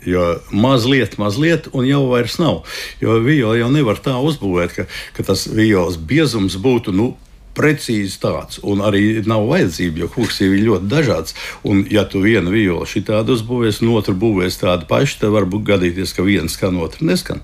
[0.07, 2.61] Jo mazliet, mazliet, un jau vairs nav.
[3.03, 4.85] Jo viola jau nevar tā uzbūvēt, ka,
[5.17, 6.95] ka tas violas biezums būtu.
[6.95, 7.09] Nu,
[7.57, 8.61] precīzi tāds.
[8.63, 11.35] Un arī nav vajadzība, jo koks ir ļoti dažāds.
[11.67, 16.15] Un, ja tu vienu violu šitādu uzbūvēsi, un otru būvēsi tādu pašu, tad var gadīties,
[16.15, 17.43] ka viens skan, otrs neskan.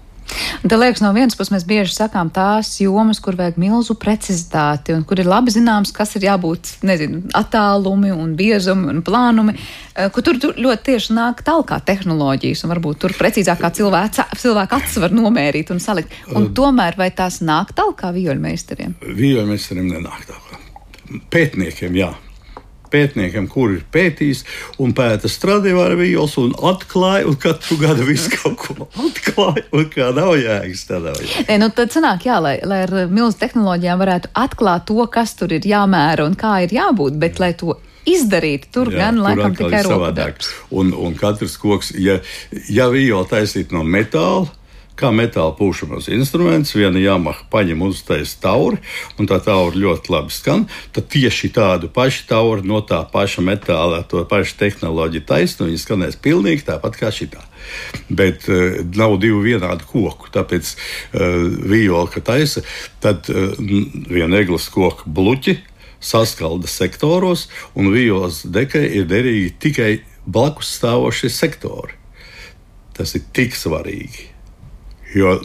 [0.64, 5.04] Te liekas, no vienas puses mēs bieži sakām tās jomas, kur vajag milzu precizitāti un
[5.08, 10.24] kur ir labi zināms, kas ir jābūt, nezinu, attālumi un biezumi un plānumi, eh, kur
[10.24, 15.02] tur, tur ļoti tieši nāk talkā tehnoloģijas un varbūt tur precīzāk kā cilvēks, cilvēka acis
[15.04, 16.16] var nomērīt un salikt.
[16.34, 18.96] Un tomēr vai tās nāk talkā vioļmeistariem?
[19.04, 20.62] Vioļmeistariem nenāk talkā.
[21.30, 22.14] Pētniekiem, jā
[22.94, 24.44] pētniekiem, kur ir pētījis
[24.84, 30.36] un pēta Stradivārijos un atklāja, un katru gadu visu kaut ko atklāja, un kā nav
[30.40, 30.86] jēgas.
[31.50, 35.54] Nē, nu tad sanāk, jā, lai, lai ar milzu tehnoloģijām varētu atklāt to, kas tur
[35.56, 37.78] ir jāmēra un kā ir jābūt, bet lai to
[38.10, 38.70] izdarīti.
[38.74, 40.44] Tur jā, gan tur laikam tikai savādāk.
[40.76, 42.20] Un, un katrs koks, ja,
[42.72, 44.52] ja vījola taisīt no metāla,
[45.00, 46.76] kā metāla pūšamos instrumentus.
[46.78, 48.80] Viena jāmaha paņem uztais tauri,
[49.18, 50.68] un tā taura ļoti labi skan.
[50.94, 56.20] Tad tieši tādu pašu tauru no tā paša metāla, to pašu tehnoloģiju taisnu, viņi skanēs
[56.24, 57.42] pilnīgi tāpat kā šitā.
[58.12, 60.32] Bet uh, nav divu vienādu koku.
[60.34, 61.38] Tāpēc uh,
[61.70, 62.66] viola, ka taisa,
[63.04, 65.60] tad uh, viena eglis koka bluķi
[66.04, 67.48] saskalda sektoros,
[67.80, 69.92] un violas dekai ir derīgi tikai
[70.28, 71.96] blakus stāvošie sektori.
[72.94, 74.33] Tas ir tik svarīgi.
[75.14, 75.36] Jo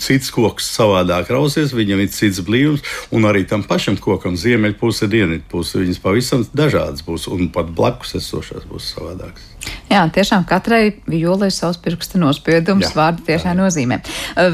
[0.00, 5.82] cits koks savādāk rausies, viņam ir cits blīvums, un arī tam pašam kokam ziemeļpuse, dienvidpuse,
[5.82, 9.57] viņas pavisam dažādas būs, un pat blakus esošās būs savādākas.
[9.88, 14.00] Jā, tiešām katrai violai ir savs pirksta nospiedums, vārdu tiešā nozīmē.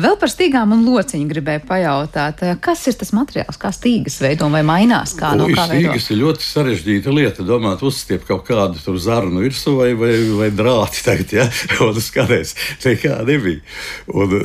[0.02, 4.62] Vēl par stīgām un lociņu gribēju pajautāt, kas ir tas materiāls, kā stīgas veido vai
[4.66, 5.16] mainās?
[5.18, 6.14] Kā, no kā stīgas veido?
[6.14, 7.46] ir ļoti sarežģīta lieta.
[7.46, 11.48] Domāt, uzstiep kaut kādu tur zarnu virsmu vai, vai, vai drāti tagad, ja,
[11.88, 12.54] un skatēs,
[12.86, 13.64] nekā nebija.
[14.14, 14.38] Un,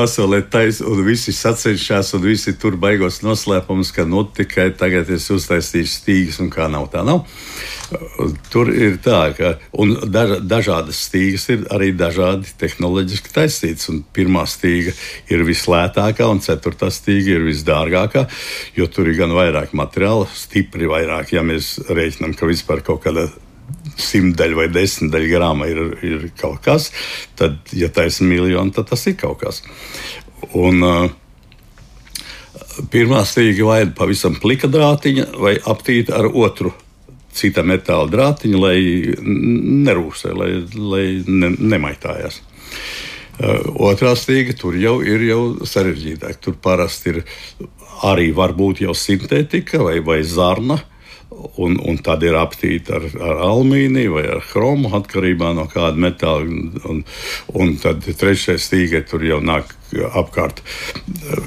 [0.00, 5.28] pasaulē taisa, un visi sacenšas, un visi tur baigos noslēpumus, ka nu tikai tagad es
[5.32, 7.26] uztaisīšu stīgas, un kā nav tā nav.
[8.52, 9.56] Tur ir tā, ka
[10.14, 14.94] daž, dažādas stīgas ir arī dažādi tehnoloģiski taisītas, un pirmā stīga
[15.32, 18.24] ir vislētākā, un ceturtā stīga ir visdārgākā,
[18.78, 23.28] jo tur ir gan vairāk materiāla, stipri vairāk, ja mēs rēķinām, ka vispār kaut kāda
[24.02, 26.90] simtdaļa vai desmitdaļa grāma ir, ir kaut kas,
[27.38, 29.62] tad, ja taisa miljonu, tad tas ir kaut kas.
[30.56, 31.10] Un, uh,
[32.90, 36.70] Pirmā stīga ir pavisam plika drātiņa, vai aptīta ar otru
[37.36, 38.78] cita metāla drātiņu, lai
[39.84, 42.40] nerūsē, lai, lai ne, nemaitājās.
[43.40, 46.40] Uh, otrā stīga tur jau ir jau sarežģītāk.
[46.44, 47.22] Tur parasti ir
[48.06, 50.80] arī varbūt jau sintētika vai, vai zarna.
[51.30, 56.46] Un, un tad ir aptīta ar, ar alumīniju vai ar chromu, atkarībā no kāda metāla.
[56.90, 57.04] Un,
[57.54, 60.62] un tad trešais stīgai tur jau nāk apkārt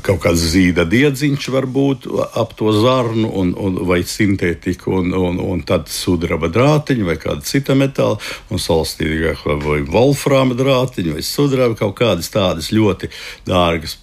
[0.04, 2.08] kaut kāds zīda diedziņš, varbūt
[2.40, 7.44] ap to zarnu un, un, vai sintētiku, un, un, un tad sudraba drātiņu vai kāda
[7.48, 8.20] cita metāla,
[8.52, 13.12] un solstīgā vai wolfrāma drātiņu vai sudraba kaut kādas tādas ļoti
[13.48, 14.00] dārgas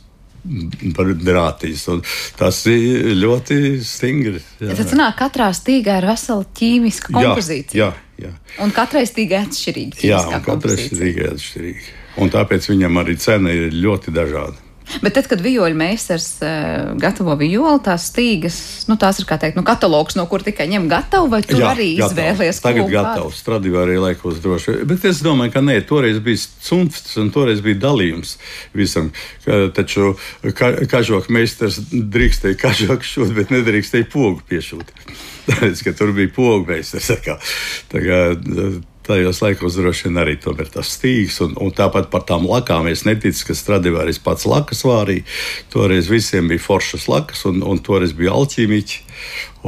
[0.96, 1.85] par drātīs.
[2.38, 4.40] Tas ir ļoti stingri.
[4.61, 4.74] Jā.
[4.79, 7.79] Tad sanāk, katrā stīgā ir vesela ķīmiska kompozīcija.
[7.79, 8.62] Jā, jā, jā.
[8.64, 10.03] Un katrai stīgai atšķirīga.
[10.07, 11.87] Jā, katrai stīgai atšķirīga.
[12.20, 14.69] Un tāpēc viņam arī cena ir ļoti dažāda.
[14.98, 18.59] Bet tad, kad vijoļu meistars uh, gatavo violi, tās stīgas,
[18.90, 21.70] nu, tās ir kā teikt, nu, katalogs, no kur tikai ņem gatavu, vai tu Jā,
[21.74, 22.16] arī gatavs.
[22.16, 22.61] izvēlies?
[22.64, 24.81] Tagad gatavs, Stradivārija laikos droši.
[24.90, 28.37] Bet es domāju, ka nē, toreiz bija cunfts un toreiz bija dalījums
[28.76, 29.12] visam.
[29.46, 30.14] Ka, taču
[30.59, 34.94] ka, kažoka meistars drīkstēja kažoku šūt, bet nedrīkstēja pogu piešūt.
[35.50, 37.11] Tāpēc, ka tur bija pogu meistars.
[37.11, 37.38] Tā kā,
[37.92, 38.20] tā kā,
[39.11, 41.40] tajos laikos droši vien arī tas stīgs.
[41.44, 45.27] Un, un tāpat par tām lakām es neticu, ka Stradivāris pats lakas vārīja.
[45.73, 49.03] Toreiz visiem bija foršas lakas, un, un toreiz bija alķīmiķi.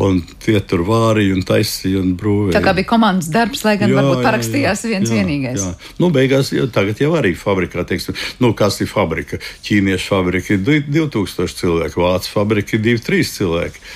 [0.03, 2.57] Un tie tur vārīja un taisīja un brūvēja.
[2.57, 5.67] Tā kā bija komandas darbs, lai gan jā, varbūt parakstījās jā, viens jā, vienīgais.
[5.67, 5.93] Jā.
[6.01, 9.43] Nu, beigās jau tagad jau arī fabrikā, teiksim, nu, kas ir fabrika?
[9.67, 13.87] Ķīniešu fabrika ir 2000 cilvēku, vācu fabrika ir 2-3 cilvēki.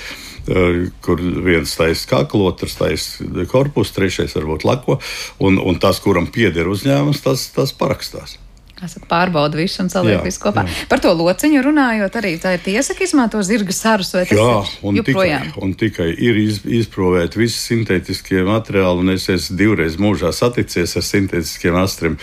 [0.46, 5.00] Kur viens taisa kaklu, otrs taisa korpusu, trešais varbūt lako,
[5.42, 8.38] un, un tas, kuram pieder uzņēmums, tas, tas parakstās
[8.84, 10.66] saka, pārbauda visu un saliek visu kopā.
[10.66, 10.86] Jā.
[10.90, 14.56] Par to lociņu runājot, arī tā ir tiesa, ka izmanto zirga sarus vai tas jā,
[14.86, 15.46] un joprojām?
[15.48, 20.96] Tikai, un tikai ir iz, izprovēti visi sintētiskie materiāli, un es esmu divreiz mūžā saticies
[21.00, 22.18] ar sintētiskiem astriem,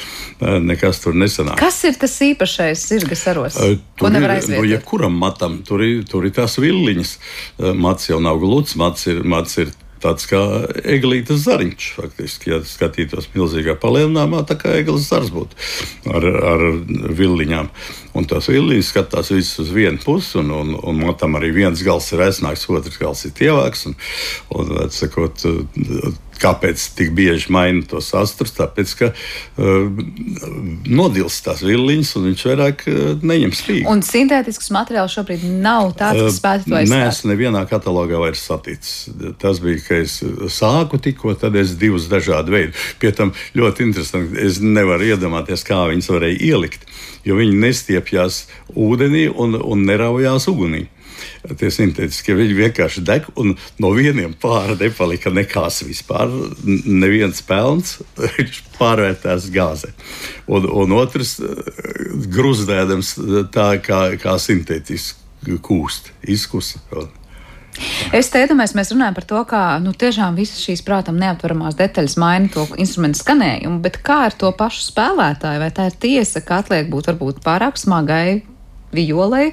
[0.70, 1.58] nekas tur nesanāk.
[1.62, 3.58] Kas ir tas īpašais zirga saros?
[3.58, 4.62] Uh, Ko nevar aizvietot?
[4.62, 7.18] No jebkuram matam, tur ir, tur ir tās villiņas.
[7.82, 10.42] Mats jau nav gluds, mats ir, mats ir tāds kā
[10.84, 11.90] eglītes zariņš.
[11.98, 15.58] Faktiski, ja skatītos milzīgā palielinājumā, tā kā eglis zars būtu
[16.14, 16.66] ar, ar
[17.16, 17.72] vilniņām.
[18.20, 22.12] Un tās vilniņas skatās visas uz vienu pusi, un, un, un matam arī viens gals
[22.14, 23.88] ir aizsnāks, otrs gals ir tievāks.
[23.90, 23.98] Un,
[24.60, 25.48] un, atsakot,
[26.44, 28.54] Kāpēc tik bieži maina tos astrus?
[28.58, 29.88] Tāpēc, ka uh,
[30.92, 33.88] nodilst tās vilniņas, un viņš vairāk uh, neņem spīgu.
[33.92, 36.94] Un sintētisks materiāls šobrīd nav tāds, kas spētu to aizstāvēt.
[36.94, 39.12] Nē, es nevienā katalogā vairs saticis.
[39.42, 40.20] Tas bija, ka es
[40.54, 42.78] sāku tikko, tad es divus dažādu veidu.
[43.02, 46.88] Pie tam ļoti interesanti, es nevaru iedomāties, kā viņas varēja ielikt,
[47.28, 48.44] jo viņi nestiepjas
[48.76, 50.88] ūdenī un, un neraujās ugunī
[51.60, 56.32] tie sintētiskie viņi vienkārši deg, un no vieniem pāra nepalika nekas vispār.
[56.64, 57.98] Neviens pelns,
[58.38, 59.92] viņš pārvērtās gāzē.
[60.48, 61.38] Un, un otrs
[62.34, 63.18] gruzdēdams
[63.54, 66.80] tā kā, kā sintētiski kūst, izkusa.
[68.14, 72.16] Es te iedomājos, mēs runājam par to, kā nu, tiešām visas šīs prātam neaptveramās detaļas
[72.22, 75.62] maina to instrumentu skanējumu, bet kā ar to pašu spēlētāju?
[75.64, 78.44] Vai tā ir tiesa, ka atliek būt varbūt pārāk smagai
[78.94, 79.48] violai?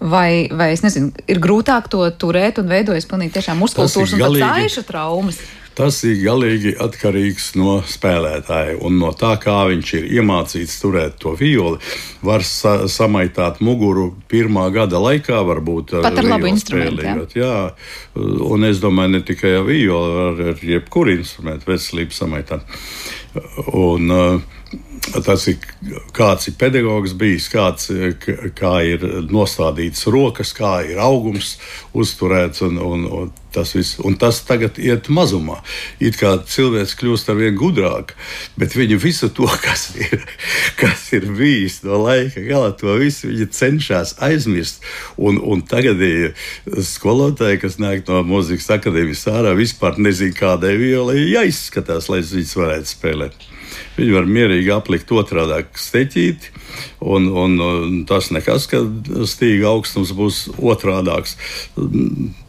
[0.00, 4.38] Vai, vai es nezinu, ir grūtāk to turēt un veidojas pilnīgi tiešām muskultūras un pat
[4.40, 5.40] caiša traumas?
[5.76, 11.34] Tas ir galīgi atkarīgs no spēlētāja un no tā, kā viņš ir iemācīts turēt to
[11.38, 11.78] violi.
[12.26, 17.06] Var sa samaitāt muguru pirmā gada laikā, varbūt ar, ar labu instrumentu.
[17.06, 17.14] Jā.
[17.38, 17.54] jā,
[18.50, 22.64] un es domāju, ne tikai ar violi, ar, ar jebkuru instrumentu veselību samaitāt.
[23.70, 24.59] Un, uh,
[25.10, 25.58] Tas ir
[26.14, 27.90] kāds ir pedagogs bijis, kāds,
[28.58, 31.56] kā ir nostādīts rokas, kā ir augums
[31.96, 32.62] uzturēts.
[32.66, 35.58] Un, un, un tas, viss, un tas tagad iet mazumā.
[36.02, 38.14] It kā cilvēks kļūst ar vien gudrāk,
[38.60, 40.22] bet viņi visu to, kas ir,
[40.80, 44.84] kas ir bijis no laika gala, to visu viņi cenšas aizmirst.
[45.18, 46.34] Un, un tagad ir
[46.86, 52.94] skolotāji, kas nāk no mūzikas akadēmijas ārā, vispār nezina, kādai violai jāizskatās, lai viņas varētu
[52.94, 53.50] spēlēt.
[53.96, 56.52] Viņi var mierīgi aplikt otrādi steķīti,
[57.02, 58.82] un, un, un tas nekas, ka
[59.28, 61.36] stīga augstums būs otrādāks.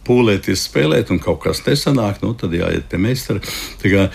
[0.07, 3.41] Pūlēties, spēlēt, un kaut kas nesanāk, nu, tad jāiet pie meistara.
[3.81, 4.07] Kā,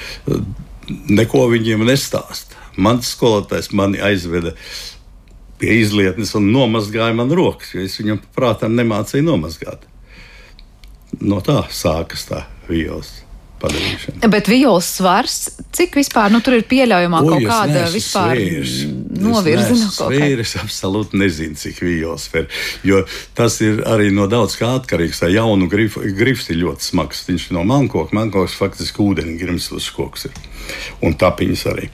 [1.11, 2.55] neko viņiem nestāst.
[2.77, 4.55] Mans skolotājs mani aizveda
[5.61, 9.87] pie izlietnes un nomazgāja man rokas, jo es viņam prātām nemācīju nomazgāt.
[11.23, 13.26] No tā sākas tā vīls
[13.67, 14.31] padarīšana.
[14.33, 15.37] Bet violas svars,
[15.77, 18.41] cik vispār nu, tur ir pieļaujamā o, kaut kāda vispār
[19.21, 20.31] novirzi no kaut kā?
[20.47, 22.49] Es absolūti nezinu, cik violas sver,
[22.87, 23.03] jo
[23.37, 25.23] tas ir arī no daudz kā atkarīgs.
[25.23, 27.25] Tā jaunu grif, grifs ir ļoti smags.
[27.29, 30.41] Viņš ir no mankoka, mankoks faktiski ūdeni grimstus koks ir.
[31.05, 31.91] Un tapiņas arī.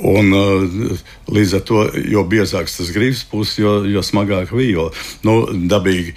[0.00, 4.92] Un, uh, līdz ar to, jo biezāks tas grīvs būs, jo, jo smagāk viola.
[5.26, 6.14] Nu, dabīgi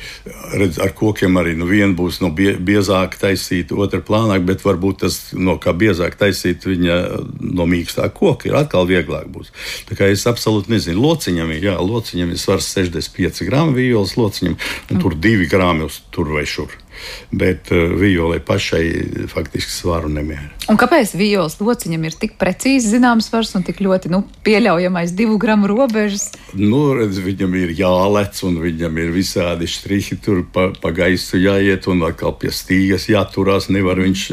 [0.55, 5.03] redz, ar kokiem arī nu, viena būs no bie, biezāka taisīta, otra plānāka, bet varbūt
[5.03, 6.99] tas no kā biezāk taisīta viņa
[7.43, 9.51] no mīkstā koka ir atkal vieglāk būs.
[9.89, 14.57] Tā kā es absolūti nezinu, lociņam ir, jā, lociņam ir svars 65 gramu violas lociņam,
[14.93, 16.82] un tur 2 grami uz tur vai šur
[17.31, 20.51] bet uh, violai pašai faktiski svaru nemēra.
[20.71, 25.35] Un kāpēc violas lociņam ir tik precīzi zināms svars un tik ļoti nu, pieļaujamais divu
[25.41, 26.29] gramu robežas?
[26.55, 31.89] Nu, redz, viņam ir jālec un viņam ir visādi štrihi tur pa, pa gaisu jāiet
[31.91, 33.69] un atkal pie stīgas jāturās.
[33.73, 34.27] Nevar viņš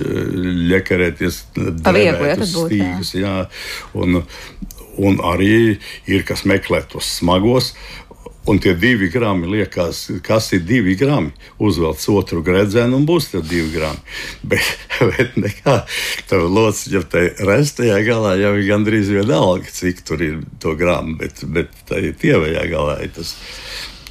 [0.70, 1.40] ļekarēties.
[1.82, 2.68] Pa viegli, ja tad būtu.
[2.70, 3.34] Stīgas, jā.
[3.40, 3.48] jā.
[3.98, 4.22] Un,
[5.00, 5.78] un arī
[6.10, 7.72] ir kas meklē tos smagos.
[8.50, 11.30] Un tie divi grami liekas, kas ir divi grami.
[11.62, 14.02] Uzvelc otru gredzenu un būs tie divi grami.
[14.50, 14.66] Bet,
[15.00, 15.76] bet nekā,
[16.28, 21.44] tā lociņa tai restajā galā jau ir gandrīz vienalga, cik tur ir to gramu, bet,
[21.46, 23.32] bet ir tievajā galā ir tas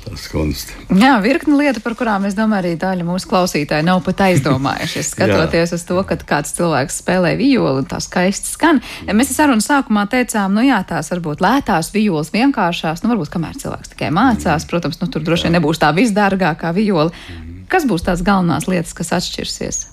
[0.06, 0.74] tas kunsts.
[0.96, 5.10] Jā, virkni lieta, par kurām es domāju, arī daļa mūsu klausītāji nav pat aizdomājušies.
[5.14, 8.82] Skatoties uz to, ka kāds cilvēks spēlē violi un tā skaisti skan.
[9.10, 13.94] Mēs sarunas sākumā teicām, nu jā, tās varbūt lētās violas, vienkāršās, nu varbūt kamēr cilvēks
[13.94, 14.72] tikai mācās, mm.
[14.72, 17.10] protams, nu tur droši vien nebūs tā visdārgākā viola.
[17.12, 17.64] Mm.
[17.70, 19.84] Kas būs tās galvenās lietas, kas atšķirsies?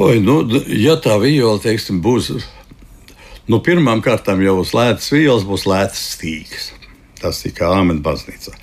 [0.00, 0.40] Oi, nu,
[0.72, 2.30] ja tā viola, teiksim, būs,
[3.50, 6.70] nu, pirmām kārtām jau uz lētas violas būs lētas stīgas.
[7.22, 8.54] Tas ir kā āmeņa baznīca.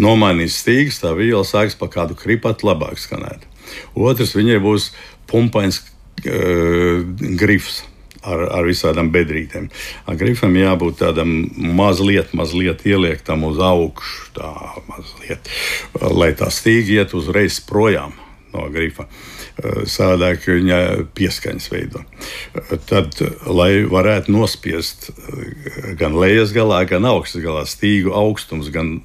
[0.00, 3.46] Nomainīs stīgas, tā viola sāks pa kādu kripatu labāk skanēt.
[3.94, 4.90] Otrs, viņai būs
[5.30, 7.00] pumpains uh,
[7.40, 7.84] grifs.
[8.20, 9.70] Ar, ar visādām bedrītēm.
[10.04, 14.50] Ar grifam jābūt tādam mazliet, mazliet ieliektam uz augšu, tā
[14.90, 15.48] mazliet,
[16.04, 18.12] lai tā stīga iet uzreiz projām
[18.52, 19.06] no grifa.
[19.08, 20.78] Eh, Sādāk viņa
[21.16, 22.02] pieskaņas veido.
[22.56, 29.00] Eh, tad, lai varētu nospiest eh, gan lejas galā, gan augstas galā stīgu augstums, gan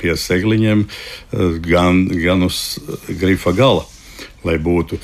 [0.00, 0.86] pie segliņiem,
[1.66, 2.78] gan, gan uz
[3.20, 3.84] grifa gala,
[4.46, 5.00] lai būtu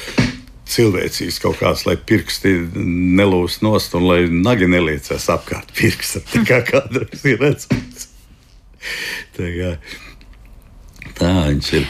[0.67, 2.57] cilvēcīgs kaut kāds, lai pirksti
[3.19, 6.25] nelūst nost un lai nagi neliecās apkārt pirksta.
[6.33, 8.09] Tā kā kādreiz ir redzams.
[9.37, 9.71] Tā kā,
[11.17, 11.87] Tā viņš ir.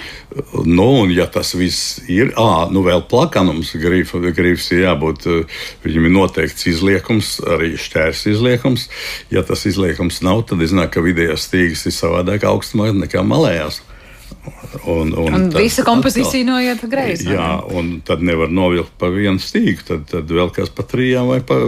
[0.64, 5.24] Nu, un, ja tas viss ir, ah, nu vēl plakanums, grifs ir jābūt,
[5.84, 8.88] viņam ir noteikts izliekums, arī šķērs izliekums.
[9.32, 13.80] Ja tas izliekums nav, tad iznāk, ka vidējās stīgas ir savādāk augstumā nekā malējās.
[14.86, 17.30] Un, un, un visa kompozīcija atkal, noiet greizi.
[17.32, 19.86] Jā, un tad nevar novilkt pa vienu stīgu.
[19.88, 21.58] Tad, tad vēl kas pa trijām vai pa,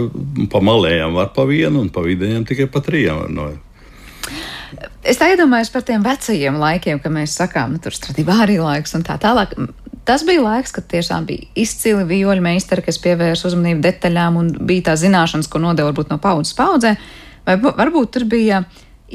[0.51, 3.65] pa malējām var pa vienu, un pa vidējām tikai pa trijām var noiet.
[5.03, 9.05] Es tā iedomājos par tiem vecajiem laikiem, kad mēs sakām, nu, tur strādīja laiks un
[9.07, 9.55] tā tālāk.
[10.07, 14.89] Tas bija laiks, kad tiešām bija izcili vijoļu meistari, kas pievērsa uzmanību detaļām un bija
[14.89, 16.95] tā zināšanas, ko nodeva varbūt no paudzes paudzē.
[17.45, 18.63] Vai varbūt tur bija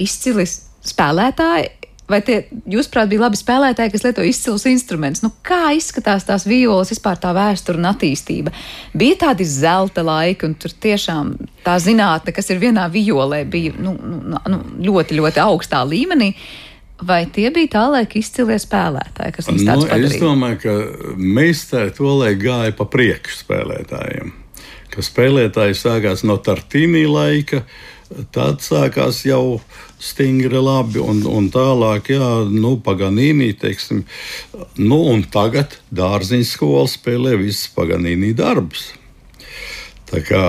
[0.05, 2.37] izcili spēlētāji, vai tie,
[2.69, 5.23] jūsuprāt, bija labi spēlētāji, kas lieto izcilus instrumentus?
[5.25, 8.53] Nu, kā izskatās tās violas, vispār tā vēsture un attīstība?
[8.97, 11.35] Bija tādi zelta laiki, un tur tiešām
[11.65, 16.35] tā zinātne, kas ir vienā violē, bija nu, nu, nu, ļoti, ļoti augstā līmenī.
[17.05, 20.13] Vai tie bija tā laika izcilie spēlētāji, kas mums tāds nu, padarīja?
[20.15, 24.31] Es domāju, ka meistari to laiku gāja pa priekšu spēlētājiem.
[24.95, 27.65] Ka spēlētāji sākās no Tartīnī laika,
[28.35, 29.61] tad sākās jau
[30.03, 34.05] stingri labi, un, un tālāk, jā, nu, Paganīnī, teiksim,
[34.81, 38.93] nu, un tagad dārziņa skola spēlē visas Paganīnī darbus.
[40.11, 40.43] Tā kā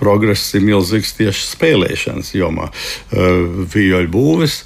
[0.00, 2.70] progress ir milzīgs tieši spēlēšanas jomā,
[3.10, 4.62] vijoļu būves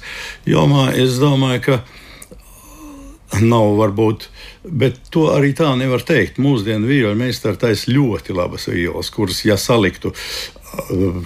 [0.47, 0.91] jomā.
[0.99, 4.27] Es domāju, ka nav varbūt.
[4.61, 6.39] Bet to arī tā nevar teikt.
[6.41, 10.13] Mūsdienu vijoļu meistars taisa ļoti labas violas, kuras, ja saliktu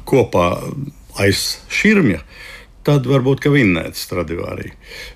[0.07, 0.49] kopā
[1.21, 2.21] aiz šķirmja,
[2.85, 4.71] tad varbūt ka vinnētu Stradivārī.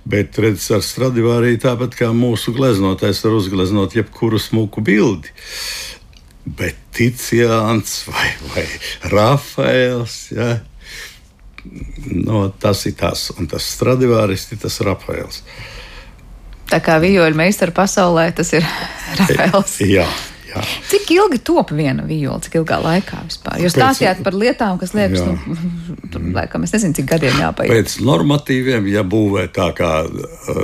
[0.09, 5.33] Bet redzes ar Stradivārī tāpat kā mūsu gleznotais var uzgleznot jebkuru smuku bildi.
[6.49, 8.65] Bet Ticiāns vai, vai
[9.11, 10.55] Rafaels, ja,
[12.09, 15.43] no, tas ir tas, un tas Stradivāris ir tas Rafaels.
[16.69, 18.65] Tā kā vijoļu meistara pasaulē tas ir
[19.19, 19.77] Rafaels.
[19.85, 20.07] Jā,
[20.49, 20.63] Jā.
[20.89, 23.59] Cik ilgi top viena viola, cik ilgā laikā vispār?
[23.61, 25.33] Jūs stāstījāt par lietām, kas liekas, jā.
[25.35, 25.57] nu,
[26.13, 27.73] tur, laikam, es nezinu, cik gadiem jāpaiet.
[27.73, 30.63] Pēc normatīviem, ja būvē tā kā uh,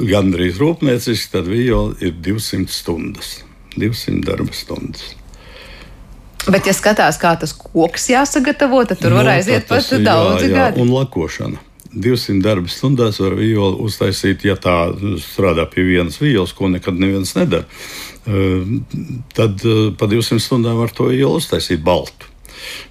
[0.00, 3.36] gandrīz rūpnieciski, tad viola ir 200 stundas,
[3.78, 5.14] 200 darba stundas.
[6.46, 10.82] Bet, ja skatās, kā tas koks jāsagatavo, tad tur no, var aiziet pat daudz gadu.
[10.84, 11.62] Un lakošana.
[11.96, 14.92] 200 darba stundās var violu uztaisīt, ja tā
[15.22, 17.64] strādā pie vienas violas, ko nekad neviens nedara.
[18.26, 18.80] Ehm,
[19.34, 22.32] tad eh, pa 200 stundām ar to jau uztaisīt baltu.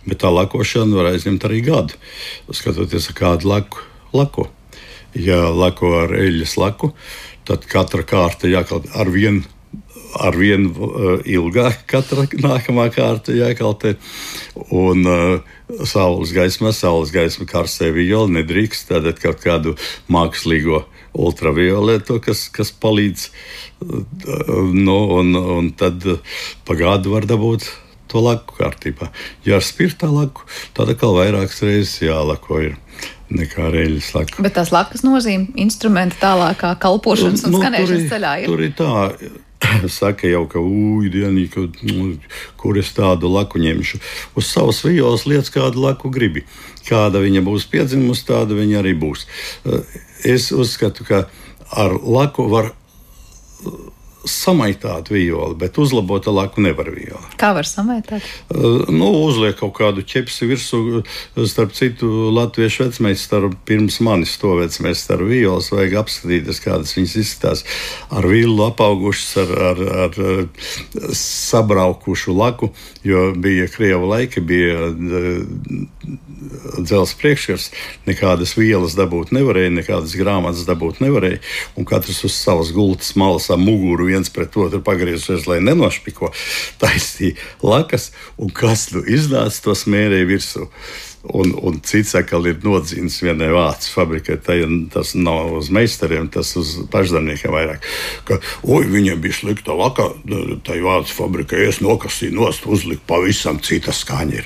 [0.08, 1.98] Bet tā lakošana var aizņemt arī gadu.
[2.54, 3.84] Skatoties, kādu laku
[4.16, 4.48] lako.
[5.16, 6.94] Ja lako ar eļļas laku,
[7.48, 9.44] tad katra kārta jākalpo ar vienu
[10.16, 13.98] ar vienu uh, ilgāk, katra nākamā kārta jākaltē.
[14.72, 19.76] Un uh, saules gaismā, saules gaisma karsē viola nedrīkst tādēt kaut kādu
[20.08, 20.86] mākslīgo
[21.16, 23.30] ultravioletu, kas, kas palīdz
[24.72, 26.04] Nu, un, un tad
[26.64, 27.68] pa gadu var dabūt
[28.10, 29.10] to laku kārtībā.
[29.46, 30.46] Ja ar spirta laku,
[30.78, 32.78] tad atkal vairākas reizes jālako ir
[33.36, 34.44] nekā reļas laka.
[34.46, 38.54] Bet tās lakas nozīme instrumenta tālākā kalpošanas un nu, skanēšanas ceļā ir.
[38.54, 38.94] Tur ir tā.
[39.90, 41.48] Saka jau, ka ūdeni,
[41.90, 42.10] nu,
[42.60, 44.00] kur es tādu laku ņemšu.
[44.38, 46.46] Uz savas vijos lietas, kādu laku gribi.
[46.86, 49.26] Kāda viņa būs piedzimusi, tāda viņa arī būs.
[50.26, 51.26] Es uzskatu, ka
[51.74, 52.74] ar laku var
[54.26, 57.22] samaitāt violi, bet uzlabot laku nevar violi.
[57.40, 58.26] Kā var samaitāt?
[58.50, 60.82] Uh, nu, uzliek kaut kādu ķepsi virsū,
[61.50, 67.64] starp citu, latviešu vecmeistaru pirms manis to vecmeistaru violas, vajag apskatīties, kādas viņas izskatās
[68.10, 72.72] ar vilnu apaugušas, ar, ar, ar sabraukušu laku,
[73.06, 74.90] jo bija Krieva laika, bija
[76.46, 77.68] dzelzceļa priekškars,
[78.08, 81.42] nekādas vielas dabūt nevarēja, nekādas grāmatas dabūt nevarēja.
[81.80, 86.32] Un katrs uz savas gultas malas ar muguru viens pret otru pagriezušies, lai nenošpiko,
[86.82, 90.70] taisīja lakas, un kas nu iznāca to smērēja virsū.
[91.34, 94.38] Un, un cits atkal ir nodzīts vienai vācu fabrikai.
[94.94, 97.88] Tas nav uz meistariem, tas uz pašdarbniekiem vairāk.
[98.28, 100.10] Ka, oi, viņiem bija slikta laka,
[100.68, 104.46] tai vācu fabrikai es nokasīju nost, uzliku pavisam cita skaņa.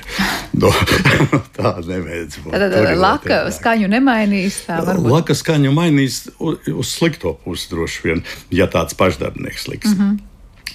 [0.60, 0.68] No,
[1.56, 2.52] tā nevajadz būt.
[2.52, 4.58] Tad laka skaņu nemainīs.
[5.06, 8.24] Laka skaņu mainīs uz, uz slikto pusi droši vien,
[8.54, 9.94] ja tāds pašdarbnieks liks.
[9.94, 10.29] Mm -hmm.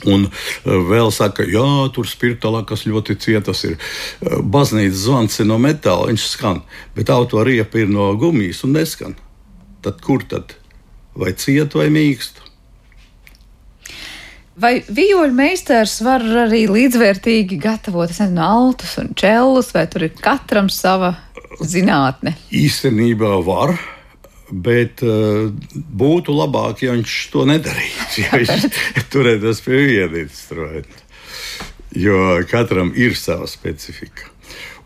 [0.09, 1.65] Un e, vēl saka, jā,
[1.95, 3.77] tur spirtolā, kas ļoti cietas ir.
[4.21, 6.61] E, baznīcas zvans ir no metāla, viņš skan,
[6.97, 9.15] bet autoriepa ir no gumijas un neskan.
[9.85, 10.57] Tad kur tad?
[11.15, 12.43] Vai ciet vai mīkst?
[14.59, 20.71] Vai vijoļu meistars var arī līdzvērtīgi gatavot nezinu, altus un čellus, vai tur ir katram
[20.71, 21.11] sava
[21.59, 22.37] zinātne?
[22.55, 23.75] Īstenībā var
[24.51, 27.94] Bet uh, būtu labāk, ja viņš to nedarītu.
[28.23, 28.69] Ja viņš
[29.13, 31.03] turētos pie viena instrumenta.
[31.95, 34.31] Jo katram ir sava specifika.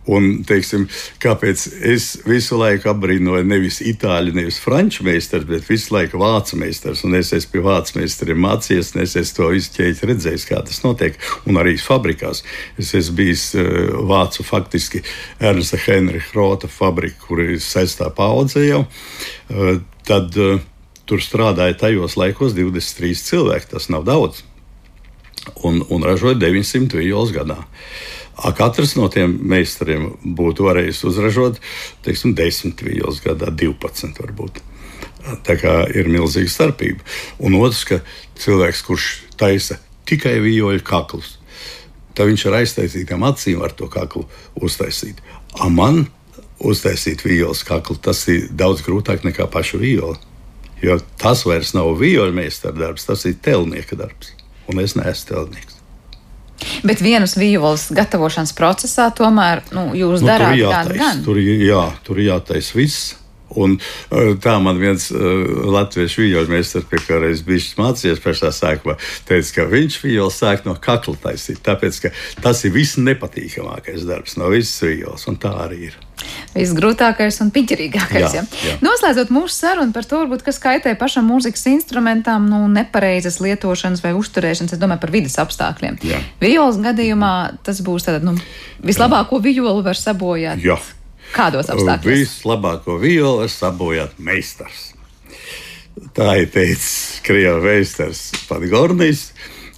[0.09, 0.88] Un, teiksim,
[1.21, 6.97] kāpēc es visu laiku apbrīnoju nevis itāļu, nevis franču meistaru, bet visu laiku vācu meistaru.
[7.05, 10.63] Un es esmu pie vācu meistariem mācījies, un es esmu to visu ķēdi redzējis, kā
[10.65, 11.19] tas notiek.
[11.45, 12.41] Un arī fabrikās.
[12.82, 15.03] Es esmu bijis uh, vācu faktiski
[15.51, 18.86] Ernsta Henricha Rota fabrika, kur ir sestā paudze jau.
[19.51, 19.77] Uh,
[20.09, 20.57] tad uh,
[21.10, 23.74] tur strādāja tajos laikos 23 cilvēki.
[23.74, 24.45] Tas nav daudz.
[25.66, 27.57] Un, un ražoja 900 vijos gadā.
[27.64, 28.20] Uh,
[28.55, 31.60] Katrs no tiem meistariem būtu varējis uzražot
[32.05, 34.62] teiksim, 10 vīļus gadā, 12 varbūt.
[35.45, 37.03] Tā kā ir milzīga starpība.
[37.43, 37.99] Un otrs, ka
[38.39, 41.36] cilvēks, kurš taisa tikai vījoļu kaklus,
[42.16, 45.20] tad viņš ar aiztaisītām acīm var to kaklu uztaisīt.
[45.60, 46.05] A man
[46.60, 50.28] uztaisīt vījoles kaklu, tas ir daudz grūtāk nekā pašu vījoli.
[50.86, 54.34] Jo tas vairs nav vījoļu meistara darbs, tas ir telnieka darbs.
[54.69, 55.80] Un es neesmu telnieks.
[56.84, 61.23] Bet vienas vījoles gatavošanas procesā tomēr nu, jūs nu, darāt gan, gan.
[61.23, 63.15] Tur, jā, tur jātais viss.
[63.57, 63.80] Un,
[64.13, 65.21] eh, tā man viens uh,
[65.73, 68.93] latviešu vīļu meistars, pie kā reiz bija mācījies pašā sākumā,
[69.25, 72.13] teica, ka viņš vīļu sāk no kakla taisīt, tāpēc, ka
[72.43, 75.97] tas ir viss nepatīkamākais darbs no visas vīļas, un tā arī ir.
[76.55, 78.36] Visgrūtākais un piņķerīgākais.
[78.36, 78.43] Jā, ja.
[78.65, 78.76] jā.
[78.84, 84.15] Noslēdzot mūsu sarunu par to, varbūt, kas kaitē pašam mūzikas instrumentam, nu, nepareizas lietošanas vai
[84.17, 85.99] uzturēšanas, es domāju par vidas apstākļiem.
[86.41, 87.34] Violas gadījumā
[87.65, 88.36] tas būs tātad, nu,
[88.86, 90.63] vislabāko violu var sabojāt.
[90.65, 90.80] Jā.
[91.34, 92.24] Kādos apstākļos?
[92.24, 94.89] Vislabāko violu var sabojāt meistars.
[96.15, 99.30] Tā ir teicis Krievijas meistars Padgornis,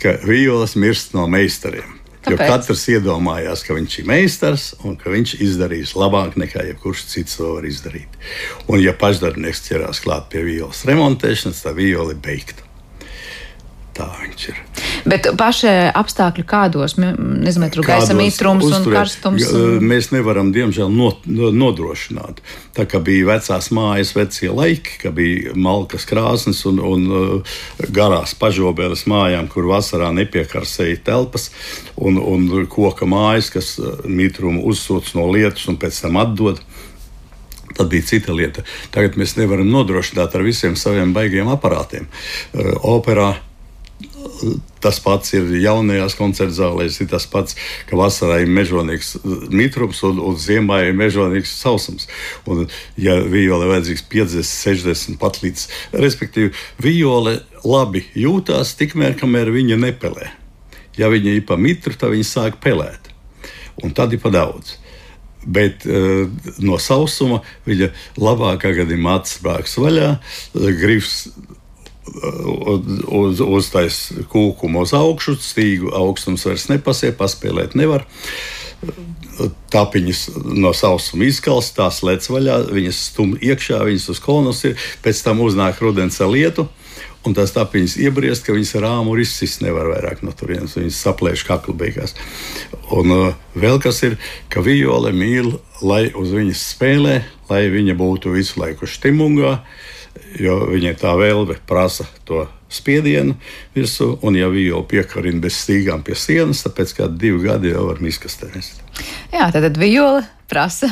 [0.02, 2.01] ka violas mirst no meistariem.
[2.22, 2.38] Kāpēc?
[2.38, 7.40] Jo katrs iedomājās, ka viņš ir meistars un ka viņš izdarīs labāk nekā jebkurš cits
[7.40, 8.20] to var izdarīt.
[8.68, 12.71] Un, ja pašdarbnieks ķerās klāt pie violas remontēšanas, tad viola ir beigta.
[14.02, 14.60] Tā viņš ir.
[15.06, 19.48] Bet paši apstākļi kādos, nezinu, tur gaisa mitrums un karstums.
[19.54, 19.86] Un...
[19.86, 22.42] Mēs nevaram, diemžēl, not, nodrošināt.
[22.78, 27.58] Tā kā bija vecās mājas, vecie laiki, kad bija malkas krāsnes un, un uh,
[27.94, 31.50] garās pažobēles mājām, kur vasarā nepiekarsēja telpas,
[31.98, 36.62] un, un koka mājas, kas uh, mitrumu uzsūc no lietus un pēc tam atdod.
[37.72, 38.66] Tad bija cita lieta.
[38.92, 42.10] Tagad mēs nevaram nodrošināt ar visiem saviem baigiem aparātiem.
[42.52, 43.32] Uh, operā
[44.82, 47.56] Tas pats ir jaunajās koncerta zālēs, ir tas pats,
[47.90, 49.14] ka vasarā ir mežonīgs
[49.54, 52.08] mitrums un, un ziemā ir mežonīgs sausums.
[52.50, 52.66] Un,
[52.98, 55.68] ja viole vajadzīgs 50, 60 pat līdz,
[56.02, 60.32] respektīvi, viole labi jūtās tikmēr, kamēr viņa nepelē.
[60.98, 63.12] Ja viņa ir pa mitru, tad viņa sāk pelēt.
[63.86, 64.76] Un tad ir pa daudz.
[65.42, 66.28] Bet uh,
[66.62, 67.90] no sausuma viņa
[68.22, 70.12] labākā gadījumā bāks vaļā,
[70.54, 71.24] gribs
[72.12, 74.00] uz, uztais
[74.32, 78.06] kūkumu uz augšu, stīgu augstums vairs nepasiek, paspēlēt nevar.
[79.72, 80.26] Tapiņas
[80.58, 85.44] no sausuma izkalst, tās lec vaļā, viņas stum iekšā, viņas uz kolonus ir, pēc tam
[85.46, 86.68] uznāk rudens ar lietu.
[87.22, 90.74] Un tās tapiņas iebriest, ka viņas rāmu izsist nevar vairāk no turienes.
[90.74, 92.16] Viņas saplēš kaklu beigās.
[92.98, 94.16] Un uh, vēl kas ir,
[94.50, 95.52] ka viole mīl,
[95.86, 97.20] lai uz viņas spēlē,
[97.52, 99.54] lai viņa būtu visu laiku stimungā.
[99.54, 99.92] Uh,
[100.40, 103.36] jo viņai tā vēlme prasa to spiedienu
[103.76, 107.72] virsū, un ja viņi jau piekarina bez stīgām pie sienas, tad pēc kāda divu gadu
[107.72, 108.84] jau var miskastē nest.
[109.34, 110.92] Jā, tad viola prasa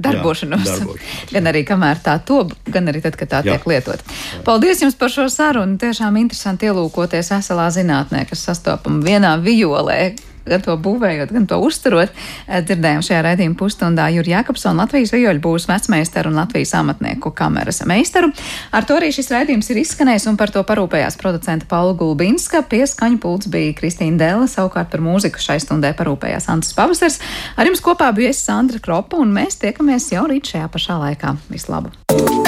[0.00, 0.64] darbošanos.
[0.64, 3.54] Jā, darbošanos gan arī kamēr tā top, gan arī tad, kad tā jā.
[3.54, 4.02] tiek lietot.
[4.46, 5.78] Paldies jums par šo sarunu.
[5.80, 10.00] Tiešām interesanti ielūkoties eselā zinātnē, kas sastopama vienā violē,
[10.46, 12.12] gan to būvējot, gan to uzturot.
[12.46, 17.82] Eh, dzirdējām šajā raidījuma pusstundā Juriju Jakobsonu, Latvijas vijoļu būvs vecmeistaru un Latvijas amatnieku kameras
[17.86, 18.32] meistaru.
[18.72, 22.62] Ar to arī šis raidījums ir izskanējis un par to parūpējās producenta Paula Gulbinska.
[22.70, 27.20] Pie skaņu pults bija Kristīna Dēla, savukārt par mūziku šai stundē parūpējās Antas Pavasars.
[27.56, 31.36] Ar jums kopā bija es Sandra Kropa un mēs tiekamies jau rīt šajā pašā laikā.
[31.52, 32.39] Vislabāk!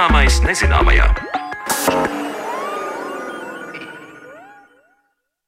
[0.00, 1.29] Zināmais nezināmajā.